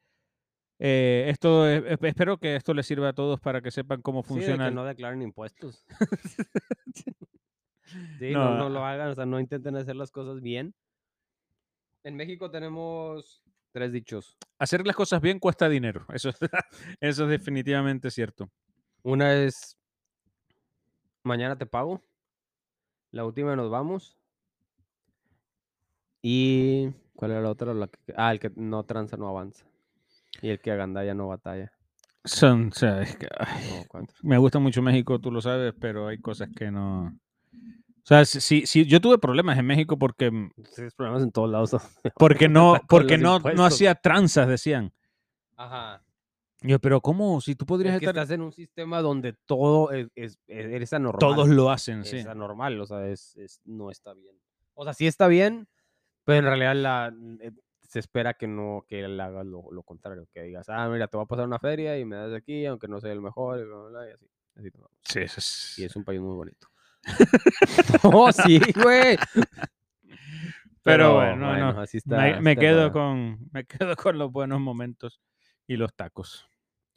eh, 0.79 1.27
esto, 1.29 1.69
espero 1.69 2.39
que 2.39 2.57
esto 2.57 2.73
les 2.73 2.87
sirva 2.87 3.09
a 3.11 3.13
todos 3.13 3.39
para 3.41 3.61
que 3.61 3.71
sepan 3.71 4.01
cómo 4.01 4.23
Sí, 4.23 4.29
funciona. 4.29 4.65
que 4.65 4.69
el- 4.69 4.75
no 4.75 4.85
declaren 4.85 5.21
impuestos. 5.23 5.85
sí, 8.19 8.31
no, 8.33 8.53
No, 8.53 8.59
no 8.59 8.69
lo 8.71 8.85
hagan, 8.87 9.09
o 9.11 9.15
sea, 9.15 9.27
no 9.27 9.41
intenten 9.41 9.77
hacer 9.77 9.97
las 9.97 10.11
cosas 10.11 10.41
bien. 10.41 10.75
En 12.05 12.17
México 12.17 12.51
tenemos 12.51 13.43
tres 13.73 13.93
dichos. 13.93 14.37
hacer 14.59 14.87
las 14.87 14.97
cosas 14.97 15.21
bien 15.21 15.39
cuesta 15.39 15.69
dinero. 15.69 16.07
Eso, 16.13 16.31
es- 16.31 16.39
eso 17.01 17.25
es 17.25 17.29
definitivamente 17.31 18.11
cierto. 18.11 18.51
Una 19.03 19.35
es, 19.35 19.77
mañana 21.23 21.57
te 21.59 21.67
pago. 21.67 22.03
La 23.12 23.25
última 23.25 23.57
nos 23.57 23.70
vamos. 23.70 24.16
Y, 26.23 26.90
¿cuál 27.14 27.33
era 27.33 27.40
la 27.40 27.51
otra? 27.51 27.75
La 27.75 27.88
que- 27.88 28.14
ah, 28.16 28.33
el 28.33 28.40
que 28.40 28.51
no 28.57 28.85
tranza 28.85 29.16
no 29.16 29.29
avanza. 29.29 29.64
Y 30.42 30.49
el 30.51 30.61
que 30.61 30.70
agandalla 30.70 31.14
no 31.14 31.29
batalla. 31.29 31.73
Son, 32.25 32.68
o 32.68 32.73
sea, 32.73 33.01
es 33.03 33.16
que, 33.16 33.27
ay, 33.38 33.85
No, 33.94 34.07
me 34.23 34.37
gusta 34.38 34.59
mucho 34.59 34.83
México, 34.83 35.18
tú 35.18 35.31
lo 35.33 35.40
sabes, 35.40 35.73
pero 35.81 36.09
hay 36.09 36.18
cosas 36.20 36.51
que 36.55 36.70
no. 36.70 37.07
O 37.07 38.05
sea, 38.11 38.25
si, 38.25 38.66
si- 38.66 38.85
yo 38.87 39.01
tuve 39.01 39.18
problemas 39.18 39.59
en 39.59 39.66
México 39.66 39.99
porque, 39.99 40.31
Tienes 40.75 40.94
problemas 40.94 41.23
en 41.23 41.33
todos 41.33 41.51
lados. 41.51 41.70
porque 42.16 42.49
no, 42.49 42.79
porque 42.88 43.16
no, 43.16 43.38
no 43.38 43.64
hacía 43.64 43.94
tranzas, 43.94 44.49
decían. 44.49 44.92
Ajá. 45.57 46.03
Yo, 46.62 46.79
pero 46.79 47.01
¿cómo? 47.01 47.40
Si 47.40 47.55
tú 47.55 47.64
podrías 47.64 47.94
Es 47.94 48.01
que 48.01 48.07
estar. 48.07 48.23
estás 48.23 48.35
en 48.35 48.42
un 48.42 48.53
sistema 48.53 49.01
donde 49.01 49.33
todo 49.46 49.92
es, 49.92 50.09
es, 50.14 50.38
es- 50.46 50.66
eres 50.66 50.92
anormal. 50.92 51.18
Todos 51.20 51.49
lo 51.49 51.70
hacen, 51.70 52.01
es 52.01 52.11
sí. 52.11 52.18
anormal, 52.18 52.79
o 52.81 52.87
sea, 52.87 53.07
es, 53.09 53.37
es- 53.37 53.61
no 53.64 53.90
está 53.90 54.12
bien. 54.14 54.37
O 54.75 54.85
sea, 54.85 54.92
sí 54.92 55.07
está 55.07 55.27
bien, 55.27 55.68
pero 56.25 56.38
en 56.38 56.44
realidad 56.44 56.75
la, 56.75 57.14
eh, 57.40 57.53
se 57.83 57.99
espera 57.99 58.35
que 58.35 58.46
no, 58.46 58.85
que 58.87 59.01
él 59.01 59.18
haga 59.20 59.42
lo, 59.42 59.70
lo 59.73 59.83
contrario, 59.83 60.27
que 60.33 60.42
digas, 60.42 60.68
ah, 60.68 60.88
mira, 60.88 61.09
te 61.09 61.16
voy 61.16 61.25
a 61.25 61.29
pasar 61.29 61.46
una 61.46 61.59
feria 61.59 61.99
y 61.99 62.05
me 62.05 62.16
das 62.16 62.31
de 62.31 62.37
aquí, 62.37 62.66
aunque 62.66 62.88
no 62.88 63.01
soy 63.01 63.11
el 63.11 63.20
mejor, 63.23 63.59
y, 63.59 63.64
bla, 63.64 63.77
bla, 63.77 63.88
bla, 63.88 64.09
y 64.09 64.12
así. 64.12 64.27
así. 64.57 64.70
Sí, 65.03 65.18
eso 65.20 65.38
es- 65.40 65.79
Y 65.79 65.85
es 65.85 65.96
un 65.96 66.05
país 66.05 66.20
muy 66.20 66.35
bonito. 66.37 66.68
oh, 68.05 68.31
sí, 68.33 68.61
güey. 68.83 69.16
Pero 70.83 71.14
bueno, 71.14 71.57
no, 71.57 71.81
así 71.81 71.99
está. 71.99 72.16
me, 72.16 72.40
me 72.40 72.51
está 72.53 72.61
quedo 72.61 72.92
con, 72.92 73.38
me 73.53 73.64
quedo 73.64 73.96
con 73.96 74.18
los 74.18 74.31
buenos 74.33 74.61
momentos 74.61 75.20
y 75.66 75.77
los 75.77 75.94
tacos. 75.94 76.49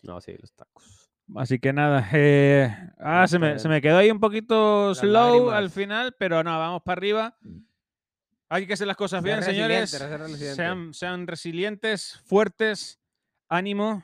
No, 0.04 0.22
sí, 0.22 0.36
los 0.40 0.54
tacos. 0.54 1.10
Así 1.36 1.58
que 1.58 1.74
nada, 1.74 2.08
eh, 2.14 2.70
ah, 3.00 3.26
se 3.28 3.40
me, 3.40 3.58
se 3.58 3.70
me 3.70 3.82
quedó 3.82 3.98
ahí 3.98 4.12
un 4.12 4.20
poquito 4.20 4.90
Las 4.90 5.00
slow 5.00 5.52
al 5.52 5.70
final, 5.70 6.16
pero 6.20 6.44
no, 6.44 6.60
vamos 6.60 6.82
para 6.84 7.00
arriba. 7.00 7.38
Hay 8.50 8.68
que 8.68 8.74
hacer 8.74 8.86
las 8.86 8.98
cosas 8.98 9.24
bien, 9.24 9.42
señores. 9.42 10.00
resiliente. 10.00 10.56
Sean, 10.56 10.94
sean 10.94 11.26
resilientes, 11.26 12.22
fuertes, 12.26 13.00
ánimo 13.50 14.04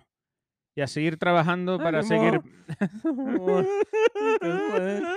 y 0.80 0.82
a 0.82 0.88
seguir 0.88 1.18
trabajando 1.18 1.78
para 1.78 2.04
seguir. 2.04 2.40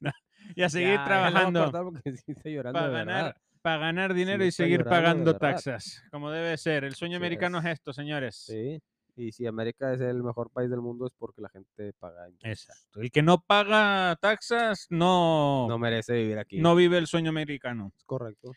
No, 0.00 0.12
y 0.54 0.62
a 0.62 0.68
seguir 0.68 0.94
Ya, 0.94 1.04
trabajando 1.04 1.72
para 2.72 2.88
ganar, 2.88 3.36
para 3.60 3.78
ganar 3.78 4.14
dinero 4.14 4.42
Sí 4.42 4.48
y 4.48 4.52
seguir 4.52 4.84
pagando 4.84 5.36
taxas, 5.36 6.04
como 6.12 6.30
debe 6.30 6.56
ser. 6.56 6.84
El 6.84 6.94
sueño 6.94 7.16
americano 7.16 7.58
es. 7.58 7.64
es 7.64 7.72
esto, 7.72 7.92
señores. 7.92 8.36
Sí. 8.36 8.80
Y 9.16 9.30
si 9.32 9.46
América 9.46 9.92
es 9.92 10.00
el 10.00 10.22
mejor 10.24 10.50
país 10.50 10.68
del 10.70 10.80
mundo 10.80 11.06
es 11.06 11.12
porque 11.16 11.40
la 11.40 11.48
gente 11.48 11.92
paga 11.94 12.28
impuestos. 12.28 12.68
Exacto. 12.76 13.00
El 13.00 13.10
que 13.12 13.22
no 13.22 13.40
paga 13.42 14.16
taxas 14.20 14.86
no, 14.90 15.66
No 15.68 15.78
merece 15.78 16.14
vivir 16.14 16.38
aquí. 16.38 16.58
no 16.60 16.74
vive 16.74 16.98
el 16.98 17.06
sueño 17.06 17.30
americano. 17.30 17.92
es 17.96 18.04
correcto. 18.04 18.52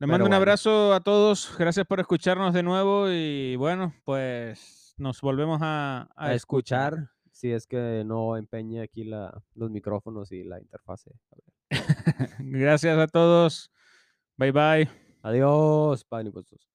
Le 0.00 0.06
mando 0.06 0.26
un 0.26 0.34
abrazo 0.34 0.92
a 0.92 1.00
todos. 1.00 1.54
Gracias 1.58 1.86
por 1.86 2.00
escucharnos 2.00 2.52
de 2.52 2.62
nuevo 2.62 3.08
y 3.08 3.56
bueno, 3.56 3.94
pues 4.04 4.94
nos 4.98 5.20
volvemos 5.20 5.60
a, 5.62 6.08
a 6.14 6.26
A, 6.26 6.34
escuchar, 6.34 7.10
si 7.30 7.50
es 7.52 7.66
que 7.66 8.02
no 8.04 8.36
empeñe 8.36 8.82
aquí 8.82 9.04
la, 9.04 9.42
los 9.54 9.70
micrófonos 9.70 10.30
y 10.32 10.44
la 10.44 10.60
interfase. 10.60 11.12
Gracias 12.38 12.98
a 12.98 13.06
todos. 13.06 13.70
Bye 14.36 14.52
bye. 14.52 14.90
Adiós, 15.22 16.04
paguen 16.04 16.26
impuestos. 16.26 16.68